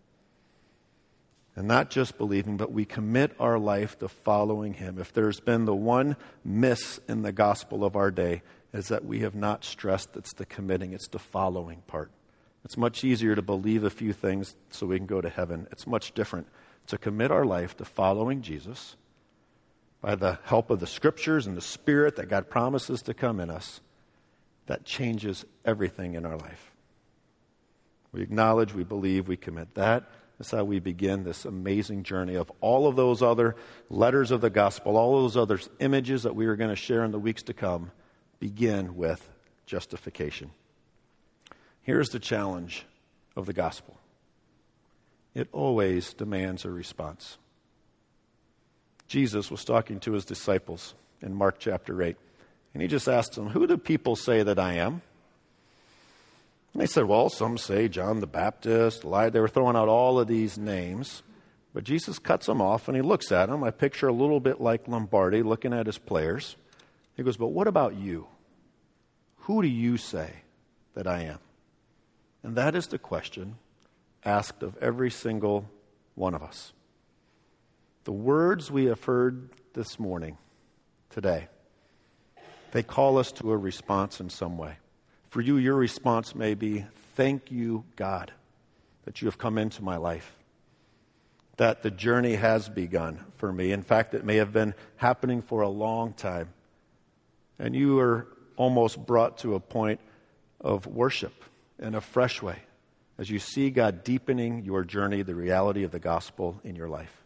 And 1.55 1.69
not 1.69 1.91
just 1.91 2.17
believing, 2.17 2.57
but 2.57 2.73
we 2.73 2.85
commit 2.85 3.33
our 3.38 3.59
life 3.59 3.99
to 3.99 4.09
following 4.09 4.75
Him. 4.75 4.99
If 4.99 5.12
there's 5.12 5.41
been 5.41 5.67
the 5.67 5.75
one 5.75 6.17
miss 6.45 6.99
in 7.09 7.23
the 7.23 7.33
gospel 7.33 7.85
of 7.85 7.95
our 7.95 8.11
day, 8.11 8.43
is 8.73 8.88
that 8.88 9.05
we 9.05 9.21
have 9.21 9.35
not 9.35 9.65
stressed 9.65 10.17
it's 10.17 10.33
the 10.33 10.47
committing, 10.47 10.95
it's 10.95 11.09
the 11.09 11.19
following 11.19 11.83
part. 11.87 12.11
It's 12.65 12.77
much 12.77 13.05
easier 13.05 13.35
to 13.35 13.43
believe 13.43 13.85
a 13.85 13.91
few 13.91 14.12
things 14.12 14.57
so 14.71 14.87
we 14.87 14.97
can 14.97 15.07
go 15.07 15.21
to 15.21 15.29
heaven. 15.29 15.67
It's 15.73 15.87
much 15.87 16.12
different 16.12 16.47
to 16.87 16.97
commit 16.97 17.31
our 17.31 17.45
life 17.45 17.77
to 17.79 17.85
following 17.85 18.41
Jesus 18.41 18.97
by 20.01 20.15
the 20.15 20.38
help 20.45 20.71
of 20.71 20.81
the 20.81 20.87
scriptures 20.87 21.47
and 21.47 21.57
the 21.57 21.61
Spirit 21.61 22.17
that 22.17 22.29
God 22.29 22.49
promises 22.49 23.03
to 23.03 23.15
come 23.15 23.41
in 23.41 23.51
us. 23.51 23.81
That 24.67 24.85
changes 24.85 25.45
everything 25.65 26.15
in 26.15 26.25
our 26.25 26.37
life. 26.37 26.73
We 28.12 28.23
acknowledge, 28.23 28.75
we 28.75 28.85
believe, 28.85 29.27
we 29.27 29.37
commit. 29.37 29.75
That 29.75 30.09
that's 30.42 30.50
how 30.50 30.64
we 30.64 30.81
begin 30.81 31.22
this 31.22 31.44
amazing 31.44 32.02
journey 32.02 32.35
of 32.35 32.50
all 32.61 32.88
of 32.88 32.96
those 32.96 33.22
other 33.22 33.55
letters 33.88 34.33
of 34.33 34.40
the 34.40 34.50
gospel, 34.50 34.96
all 34.96 35.22
those 35.22 35.37
other 35.37 35.61
images 35.78 36.24
that 36.24 36.35
we 36.35 36.46
are 36.46 36.57
going 36.57 36.68
to 36.68 36.74
share 36.74 37.05
in 37.05 37.12
the 37.12 37.18
weeks 37.20 37.44
to 37.44 37.55
come, 37.55 37.92
begin 38.40 38.96
with 38.96 39.31
justification. 39.66 40.50
Here's 41.83 42.09
the 42.09 42.18
challenge 42.18 42.85
of 43.37 43.46
the 43.46 43.52
gospel 43.52 43.96
it 45.33 45.46
always 45.52 46.12
demands 46.12 46.64
a 46.64 46.70
response. 46.72 47.38
Jesus 49.07 49.48
was 49.48 49.64
talking 49.64 50.00
to 50.00 50.11
his 50.11 50.24
disciples 50.24 50.94
in 51.20 51.33
Mark 51.35 51.61
chapter 51.61 52.02
8, 52.02 52.16
and 52.74 52.83
he 52.83 52.88
just 52.88 53.07
asked 53.07 53.37
them, 53.37 53.50
Who 53.50 53.68
do 53.68 53.78
people 53.78 54.16
say 54.16 54.42
that 54.42 54.59
I 54.59 54.72
am? 54.72 55.02
They 56.74 56.87
said, 56.87 57.04
Well, 57.04 57.28
some 57.28 57.58
say 57.58 57.88
John 57.88 58.20
the 58.20 58.26
Baptist, 58.26 59.04
Elijah. 59.04 59.32
They 59.32 59.40
were 59.40 59.48
throwing 59.48 59.76
out 59.76 59.88
all 59.88 60.18
of 60.18 60.28
these 60.28 60.56
names. 60.56 61.22
But 61.74 61.85
Jesus 61.85 62.18
cuts 62.18 62.46
them 62.46 62.61
off 62.61 62.88
and 62.88 62.96
he 62.96 63.02
looks 63.02 63.32
at 63.32 63.48
them. 63.48 63.64
I 63.64 63.70
picture 63.70 64.08
a 64.08 64.12
little 64.12 64.40
bit 64.40 64.61
like 64.61 64.88
Lombardi 64.88 65.42
looking 65.42 65.72
at 65.72 65.87
his 65.87 65.98
players. 65.98 66.56
He 67.16 67.22
goes, 67.22 67.37
But 67.37 67.48
what 67.48 67.68
about 67.68 67.96
you? 67.96 68.26
Who 69.40 69.62
do 69.62 69.68
you 69.68 69.96
say 69.96 70.30
that 70.94 71.06
I 71.06 71.22
am? 71.22 71.38
And 72.42 72.56
that 72.56 72.74
is 72.74 72.88
the 72.88 72.98
question 72.98 73.56
asked 74.24 74.62
of 74.62 74.76
every 74.78 75.11
single 75.11 75.68
one 76.14 76.35
of 76.35 76.42
us. 76.42 76.72
The 78.04 78.12
words 78.12 78.70
we 78.70 78.87
have 78.87 79.02
heard 79.04 79.50
this 79.74 79.98
morning, 79.98 80.38
today, 81.11 81.48
they 82.72 82.82
call 82.82 83.18
us 83.18 83.32
to 83.32 83.50
a 83.52 83.56
response 83.56 84.20
in 84.20 84.28
some 84.28 84.58
way. 84.58 84.76
For 85.33 85.40
you, 85.40 85.57
your 85.57 85.77
response 85.77 86.35
may 86.35 86.53
be, 86.53 86.85
Thank 87.14 87.51
you, 87.51 87.85
God, 87.97 88.33
that 89.07 89.23
you 89.23 89.27
have 89.29 89.38
come 89.38 89.57
into 89.57 89.83
my 89.83 89.97
life. 89.97 90.37
That 91.57 91.83
the 91.83 91.90
journey 91.90 92.35
has 92.35 92.68
begun 92.68 93.25
for 93.38 93.51
me. 93.51 93.73
In 93.73 93.83
fact, 93.83 94.12
it 94.12 94.27
may 94.27 94.37
have 94.37 94.53
been 94.53 94.75
happening 94.97 95.40
for 95.40 95.62
a 95.62 95.71
long 95.71 96.12
time. 96.12 96.51
And 97.59 97.75
you 97.75 97.99
are 97.99 98.27
almost 98.57 99.07
brought 99.07 99.38
to 99.38 99.55
a 99.55 99.61
point 99.61 100.01
of 100.61 100.87
worship 100.87 101.33
in 101.79 101.95
a 101.95 102.03
fresh 102.03 102.42
way 102.42 102.59
as 103.16 103.31
you 103.31 103.38
see 103.38 103.71
God 103.71 104.05
deepening 104.05 104.66
your 104.66 104.85
journey, 104.85 105.23
the 105.23 105.35
reality 105.35 105.83
of 105.83 105.92
the 105.92 105.99
gospel 105.99 106.61
in 106.62 106.77
your 106.77 106.90
life. 106.90 107.23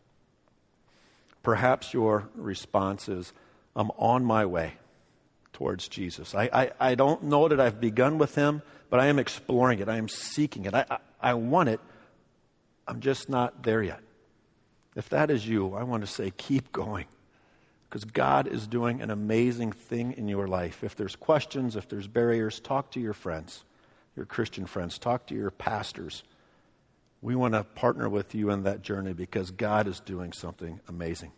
Perhaps 1.42 1.92
your 1.92 2.28
response 2.36 3.08
is, 3.08 3.32
I'm 3.74 3.90
on 3.98 4.24
my 4.24 4.46
way 4.46 4.74
towards 5.56 5.88
Jesus. 5.88 6.34
I, 6.34 6.50
I, 6.52 6.70
I, 6.78 6.94
don't 6.96 7.22
know 7.22 7.48
that 7.48 7.58
I've 7.58 7.80
begun 7.80 8.18
with 8.18 8.34
Him, 8.34 8.60
but 8.90 9.00
I 9.00 9.06
am 9.06 9.18
exploring 9.18 9.78
it. 9.78 9.88
I 9.88 9.96
am 9.96 10.06
seeking 10.06 10.66
it. 10.66 10.74
I, 10.74 10.84
I, 10.90 10.98
I 11.18 11.34
want 11.34 11.70
it. 11.70 11.80
I'm 12.86 13.00
just 13.00 13.30
not 13.30 13.62
there 13.62 13.82
yet. 13.82 14.00
If 14.96 15.08
that 15.08 15.30
is 15.30 15.48
you, 15.48 15.74
I 15.74 15.82
want 15.84 16.02
to 16.02 16.06
say, 16.06 16.30
keep 16.36 16.72
going. 16.72 17.06
Because 17.88 18.04
God 18.04 18.48
is 18.48 18.66
doing 18.66 19.00
an 19.00 19.10
amazing 19.10 19.72
thing 19.72 20.12
in 20.18 20.28
your 20.28 20.46
life. 20.46 20.84
If 20.84 20.94
there's 20.94 21.16
questions, 21.16 21.74
if 21.74 21.88
there's 21.88 22.06
barriers, 22.06 22.60
talk 22.60 22.90
to 22.90 23.00
your 23.00 23.14
friends, 23.14 23.64
your 24.14 24.26
Christian 24.26 24.66
friends, 24.66 24.98
talk 24.98 25.26
to 25.28 25.34
your 25.34 25.50
pastors. 25.50 26.22
We 27.22 27.34
want 27.34 27.54
to 27.54 27.64
partner 27.64 28.10
with 28.10 28.34
you 28.34 28.50
in 28.50 28.64
that 28.64 28.82
journey 28.82 29.14
because 29.14 29.52
God 29.52 29.88
is 29.88 30.00
doing 30.00 30.34
something 30.34 30.80
amazing. 30.86 31.32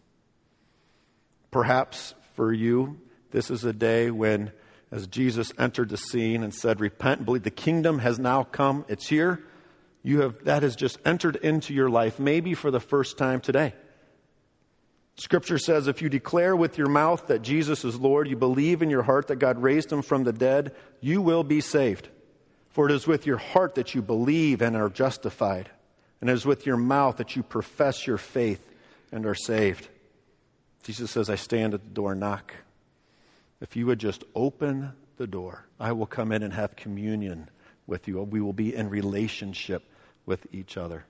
Perhaps 1.52 2.14
for 2.35 2.52
you, 2.52 2.98
this 3.30 3.50
is 3.50 3.64
a 3.64 3.72
day 3.72 4.10
when, 4.10 4.52
as 4.90 5.06
Jesus 5.06 5.52
entered 5.58 5.90
the 5.90 5.96
scene 5.96 6.42
and 6.42 6.54
said, 6.54 6.80
Repent 6.80 7.18
and 7.18 7.26
believe, 7.26 7.42
the 7.42 7.50
kingdom 7.50 7.98
has 7.98 8.18
now 8.18 8.44
come, 8.44 8.84
it's 8.88 9.06
here. 9.06 9.44
You 10.02 10.22
have, 10.22 10.44
that 10.44 10.62
has 10.62 10.76
just 10.76 10.98
entered 11.04 11.36
into 11.36 11.74
your 11.74 11.90
life, 11.90 12.18
maybe 12.18 12.54
for 12.54 12.70
the 12.70 12.80
first 12.80 13.18
time 13.18 13.40
today. 13.40 13.74
Scripture 15.16 15.58
says 15.58 15.88
if 15.88 16.00
you 16.00 16.08
declare 16.08 16.54
with 16.54 16.78
your 16.78 16.88
mouth 16.88 17.26
that 17.26 17.42
Jesus 17.42 17.84
is 17.84 17.98
Lord, 17.98 18.28
you 18.28 18.36
believe 18.36 18.82
in 18.82 18.90
your 18.90 19.02
heart 19.02 19.26
that 19.28 19.36
God 19.36 19.60
raised 19.60 19.92
him 19.92 20.02
from 20.02 20.22
the 20.22 20.32
dead, 20.32 20.74
you 21.00 21.20
will 21.20 21.42
be 21.42 21.60
saved. 21.60 22.08
For 22.70 22.88
it 22.88 22.92
is 22.92 23.08
with 23.08 23.26
your 23.26 23.38
heart 23.38 23.74
that 23.74 23.96
you 23.96 24.02
believe 24.02 24.62
and 24.62 24.76
are 24.76 24.88
justified, 24.88 25.68
and 26.20 26.30
it 26.30 26.34
is 26.34 26.46
with 26.46 26.66
your 26.66 26.76
mouth 26.76 27.16
that 27.16 27.34
you 27.34 27.42
profess 27.42 28.06
your 28.06 28.18
faith 28.18 28.64
and 29.10 29.26
are 29.26 29.34
saved. 29.34 29.88
Jesus 30.84 31.10
says, 31.10 31.28
I 31.28 31.34
stand 31.34 31.74
at 31.74 31.82
the 31.82 31.90
door 31.90 32.12
and 32.12 32.20
knock. 32.20 32.54
If 33.60 33.76
you 33.76 33.86
would 33.86 33.98
just 33.98 34.24
open 34.34 34.92
the 35.16 35.26
door, 35.26 35.66
I 35.80 35.92
will 35.92 36.06
come 36.06 36.32
in 36.32 36.42
and 36.42 36.52
have 36.52 36.76
communion 36.76 37.50
with 37.86 38.06
you. 38.06 38.22
We 38.22 38.40
will 38.40 38.52
be 38.52 38.74
in 38.74 38.88
relationship 38.88 39.82
with 40.26 40.46
each 40.52 40.76
other. 40.76 41.04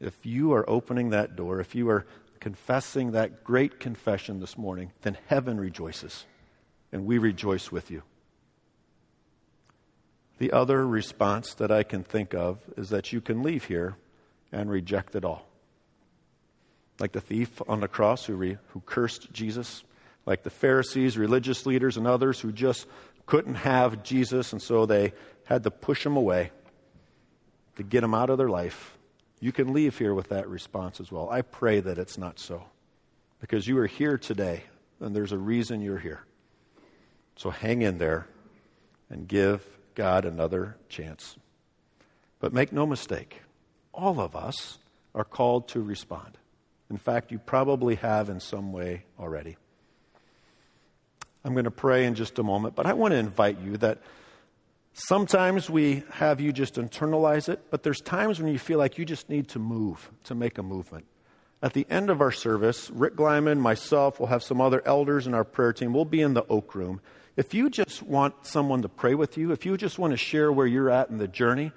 If 0.00 0.26
you 0.26 0.52
are 0.52 0.68
opening 0.68 1.10
that 1.10 1.36
door, 1.36 1.60
if 1.60 1.74
you 1.74 1.88
are 1.88 2.06
confessing 2.40 3.12
that 3.12 3.42
great 3.42 3.80
confession 3.80 4.40
this 4.40 4.56
morning, 4.56 4.92
then 5.02 5.16
heaven 5.26 5.58
rejoices, 5.58 6.24
and 6.92 7.04
we 7.04 7.18
rejoice 7.18 7.72
with 7.72 7.90
you. 7.90 8.02
The 10.38 10.52
other 10.52 10.86
response 10.86 11.54
that 11.54 11.72
I 11.72 11.82
can 11.82 12.04
think 12.04 12.32
of 12.32 12.58
is 12.76 12.90
that 12.90 13.12
you 13.12 13.20
can 13.20 13.42
leave 13.42 13.64
here 13.64 13.96
and 14.52 14.70
reject 14.70 15.16
it 15.16 15.24
all. 15.24 15.48
Like 17.00 17.12
the 17.12 17.20
thief 17.20 17.60
on 17.68 17.80
the 17.80 17.88
cross 17.88 18.24
who, 18.26 18.34
re, 18.34 18.58
who 18.68 18.80
cursed 18.80 19.32
Jesus 19.32 19.82
like 20.26 20.42
the 20.42 20.50
Pharisees, 20.50 21.16
religious 21.16 21.66
leaders, 21.66 21.96
and 21.96 22.06
others 22.06 22.40
who 22.40 22.52
just 22.52 22.86
couldn't 23.26 23.56
have 23.56 24.02
Jesus, 24.02 24.52
and 24.52 24.60
so 24.60 24.86
they 24.86 25.12
had 25.44 25.62
to 25.64 25.70
push 25.70 26.04
him 26.04 26.16
away 26.16 26.50
to 27.76 27.82
get 27.82 28.02
him 28.02 28.14
out 28.14 28.30
of 28.30 28.38
their 28.38 28.48
life. 28.48 28.96
You 29.40 29.52
can 29.52 29.72
leave 29.72 29.96
here 29.98 30.14
with 30.14 30.30
that 30.30 30.48
response 30.48 31.00
as 31.00 31.12
well. 31.12 31.30
I 31.30 31.42
pray 31.42 31.80
that 31.80 31.98
it's 31.98 32.18
not 32.18 32.38
so. 32.38 32.64
Because 33.40 33.66
you 33.68 33.78
are 33.78 33.86
here 33.86 34.18
today, 34.18 34.64
and 35.00 35.14
there's 35.14 35.32
a 35.32 35.38
reason 35.38 35.80
you're 35.80 35.98
here. 35.98 36.24
So 37.36 37.50
hang 37.50 37.82
in 37.82 37.98
there 37.98 38.26
and 39.10 39.28
give 39.28 39.64
God 39.94 40.24
another 40.24 40.76
chance. 40.88 41.36
But 42.40 42.52
make 42.52 42.72
no 42.72 42.86
mistake, 42.86 43.42
all 43.92 44.20
of 44.20 44.34
us 44.34 44.78
are 45.14 45.24
called 45.24 45.68
to 45.68 45.80
respond. 45.80 46.38
In 46.90 46.96
fact, 46.96 47.30
you 47.30 47.38
probably 47.38 47.96
have 47.96 48.28
in 48.28 48.40
some 48.40 48.72
way 48.72 49.04
already. 49.18 49.56
I'm 51.44 51.52
going 51.52 51.64
to 51.64 51.70
pray 51.70 52.04
in 52.04 52.14
just 52.14 52.38
a 52.38 52.42
moment, 52.42 52.74
but 52.74 52.86
I 52.86 52.92
want 52.92 53.12
to 53.12 53.18
invite 53.18 53.60
you 53.60 53.76
that 53.78 53.98
sometimes 54.92 55.70
we 55.70 56.02
have 56.12 56.40
you 56.40 56.52
just 56.52 56.74
internalize 56.74 57.48
it, 57.48 57.70
but 57.70 57.82
there's 57.82 58.00
times 58.00 58.40
when 58.40 58.52
you 58.52 58.58
feel 58.58 58.78
like 58.78 58.98
you 58.98 59.04
just 59.04 59.28
need 59.28 59.48
to 59.48 59.58
move, 59.58 60.10
to 60.24 60.34
make 60.34 60.58
a 60.58 60.62
movement. 60.62 61.06
At 61.62 61.72
the 61.72 61.86
end 61.90 62.10
of 62.10 62.20
our 62.20 62.30
service, 62.30 62.90
Rick 62.90 63.16
Glyman, 63.16 63.58
myself, 63.58 64.20
we'll 64.20 64.28
have 64.28 64.42
some 64.42 64.60
other 64.60 64.82
elders 64.86 65.26
in 65.26 65.34
our 65.34 65.44
prayer 65.44 65.72
team. 65.72 65.92
We'll 65.92 66.04
be 66.04 66.20
in 66.20 66.34
the 66.34 66.46
Oak 66.48 66.74
Room. 66.74 67.00
If 67.36 67.54
you 67.54 67.70
just 67.70 68.02
want 68.02 68.46
someone 68.46 68.82
to 68.82 68.88
pray 68.88 69.14
with 69.14 69.36
you, 69.36 69.52
if 69.52 69.64
you 69.64 69.76
just 69.76 69.98
want 69.98 70.12
to 70.12 70.16
share 70.16 70.52
where 70.52 70.66
you're 70.66 70.90
at 70.90 71.10
in 71.10 71.18
the 71.18 71.28
journey, 71.28 71.72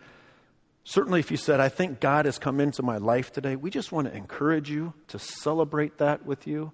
certainly 0.84 1.19
if 1.19 1.32
you 1.32 1.38
said, 1.38 1.60
I 1.60 1.69
think 1.69 2.00
God 2.00 2.26
has 2.26 2.38
come 2.38 2.60
into 2.60 2.84
my 2.84 2.97
life 2.97 3.32
today, 3.32 3.56
we 3.56 3.69
just 3.69 3.91
want 3.91 4.08
to 4.08 4.15
encourage 4.15 4.69
you 4.69 4.93
to 5.10 5.19
celebrate 5.19 5.97
that 6.00 6.26
with 6.26 6.47
you, 6.47 6.71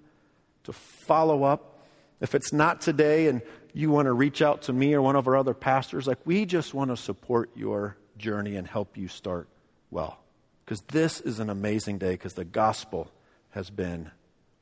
to 0.64 0.72
follow 0.72 1.44
up. 1.44 1.77
If 2.20 2.34
it's 2.34 2.52
not 2.52 2.80
today 2.80 3.28
and 3.28 3.42
you 3.72 3.90
want 3.90 4.06
to 4.06 4.12
reach 4.12 4.42
out 4.42 4.62
to 4.62 4.72
me 4.72 4.94
or 4.94 5.02
one 5.02 5.16
of 5.16 5.28
our 5.28 5.36
other 5.36 5.54
pastors, 5.54 6.06
like 6.06 6.18
we 6.24 6.46
just 6.46 6.74
want 6.74 6.90
to 6.90 6.96
support 6.96 7.50
your 7.54 7.96
journey 8.16 8.56
and 8.56 8.66
help 8.66 8.96
you 8.96 9.08
start 9.08 9.48
well. 9.90 10.18
Because 10.64 10.80
this 10.88 11.20
is 11.20 11.38
an 11.38 11.48
amazing 11.48 11.98
day 11.98 12.10
because 12.10 12.34
the 12.34 12.44
gospel 12.44 13.10
has 13.50 13.70
been 13.70 14.10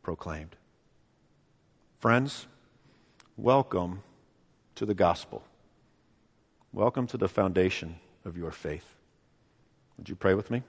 proclaimed. 0.02 0.54
Friends, 1.98 2.46
welcome 3.36 4.02
to 4.74 4.84
the 4.84 4.94
gospel. 4.94 5.42
Welcome 6.72 7.06
to 7.08 7.16
the 7.16 7.28
foundation 7.28 7.96
of 8.26 8.36
your 8.36 8.50
faith. 8.50 8.84
Would 9.96 10.10
you 10.10 10.14
pray 10.14 10.34
with 10.34 10.50
me? 10.50 10.62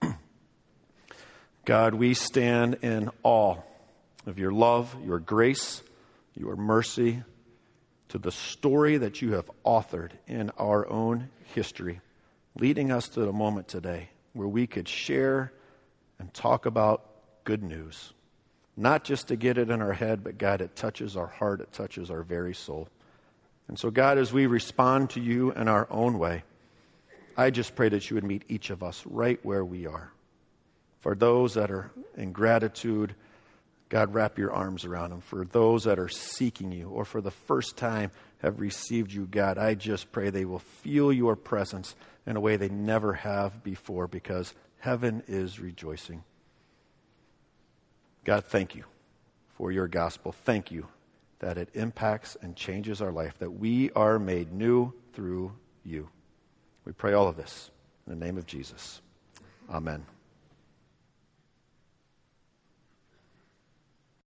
God, 1.66 1.94
we 1.94 2.14
stand 2.14 2.78
in 2.80 3.10
awe 3.22 3.58
of 4.26 4.38
your 4.38 4.52
love, 4.52 4.94
your 5.04 5.18
grace, 5.18 5.82
your 6.34 6.56
mercy, 6.56 7.22
to 8.08 8.18
the 8.18 8.32
story 8.32 8.96
that 8.98 9.22
you 9.22 9.32
have 9.32 9.50
authored 9.64 10.10
in 10.26 10.50
our 10.58 10.88
own 10.88 11.30
history 11.54 12.00
leading 12.56 12.90
us 12.90 13.08
to 13.10 13.20
the 13.20 13.32
moment 13.32 13.68
today 13.68 14.08
where 14.32 14.48
we 14.48 14.66
could 14.66 14.88
share 14.88 15.52
and 16.18 16.32
talk 16.34 16.66
about 16.66 17.04
good 17.44 17.62
news. 17.62 18.12
Not 18.76 19.04
just 19.04 19.28
to 19.28 19.36
get 19.36 19.58
it 19.58 19.70
in 19.70 19.82
our 19.82 19.92
head, 19.92 20.22
but 20.24 20.38
God, 20.38 20.60
it 20.60 20.76
touches 20.76 21.16
our 21.16 21.26
heart, 21.26 21.60
it 21.60 21.72
touches 21.72 22.10
our 22.10 22.22
very 22.22 22.54
soul. 22.54 22.88
And 23.68 23.78
so, 23.78 23.90
God, 23.90 24.18
as 24.18 24.32
we 24.32 24.46
respond 24.46 25.10
to 25.10 25.20
you 25.20 25.52
in 25.52 25.68
our 25.68 25.86
own 25.90 26.18
way, 26.18 26.42
I 27.36 27.50
just 27.50 27.74
pray 27.74 27.88
that 27.88 28.10
you 28.10 28.16
would 28.16 28.24
meet 28.24 28.44
each 28.48 28.70
of 28.70 28.82
us 28.82 29.04
right 29.06 29.38
where 29.44 29.64
we 29.64 29.86
are. 29.86 30.12
For 31.00 31.14
those 31.14 31.54
that 31.54 31.70
are 31.70 31.90
in 32.16 32.32
gratitude, 32.32 33.14
God, 33.90 34.14
wrap 34.14 34.38
your 34.38 34.52
arms 34.52 34.84
around 34.84 35.10
them. 35.10 35.20
For 35.20 35.44
those 35.44 35.84
that 35.84 35.98
are 35.98 36.08
seeking 36.08 36.70
you 36.70 36.88
or 36.88 37.04
for 37.04 37.20
the 37.20 37.32
first 37.32 37.76
time 37.76 38.12
have 38.38 38.60
received 38.60 39.12
you, 39.12 39.26
God, 39.26 39.58
I 39.58 39.74
just 39.74 40.12
pray 40.12 40.30
they 40.30 40.44
will 40.44 40.60
feel 40.60 41.12
your 41.12 41.34
presence 41.36 41.96
in 42.24 42.36
a 42.36 42.40
way 42.40 42.56
they 42.56 42.68
never 42.68 43.14
have 43.14 43.64
before 43.64 44.06
because 44.06 44.54
heaven 44.78 45.24
is 45.26 45.58
rejoicing. 45.58 46.22
God, 48.24 48.44
thank 48.44 48.76
you 48.76 48.84
for 49.56 49.72
your 49.72 49.88
gospel. 49.88 50.30
Thank 50.30 50.70
you 50.70 50.86
that 51.40 51.58
it 51.58 51.70
impacts 51.74 52.36
and 52.40 52.54
changes 52.54 53.02
our 53.02 53.10
life, 53.10 53.38
that 53.38 53.50
we 53.50 53.90
are 53.92 54.18
made 54.18 54.52
new 54.52 54.92
through 55.14 55.52
you. 55.84 56.08
We 56.84 56.92
pray 56.92 57.12
all 57.14 57.26
of 57.26 57.36
this 57.36 57.70
in 58.06 58.16
the 58.16 58.24
name 58.24 58.38
of 58.38 58.46
Jesus. 58.46 59.00
Amen. 59.68 60.04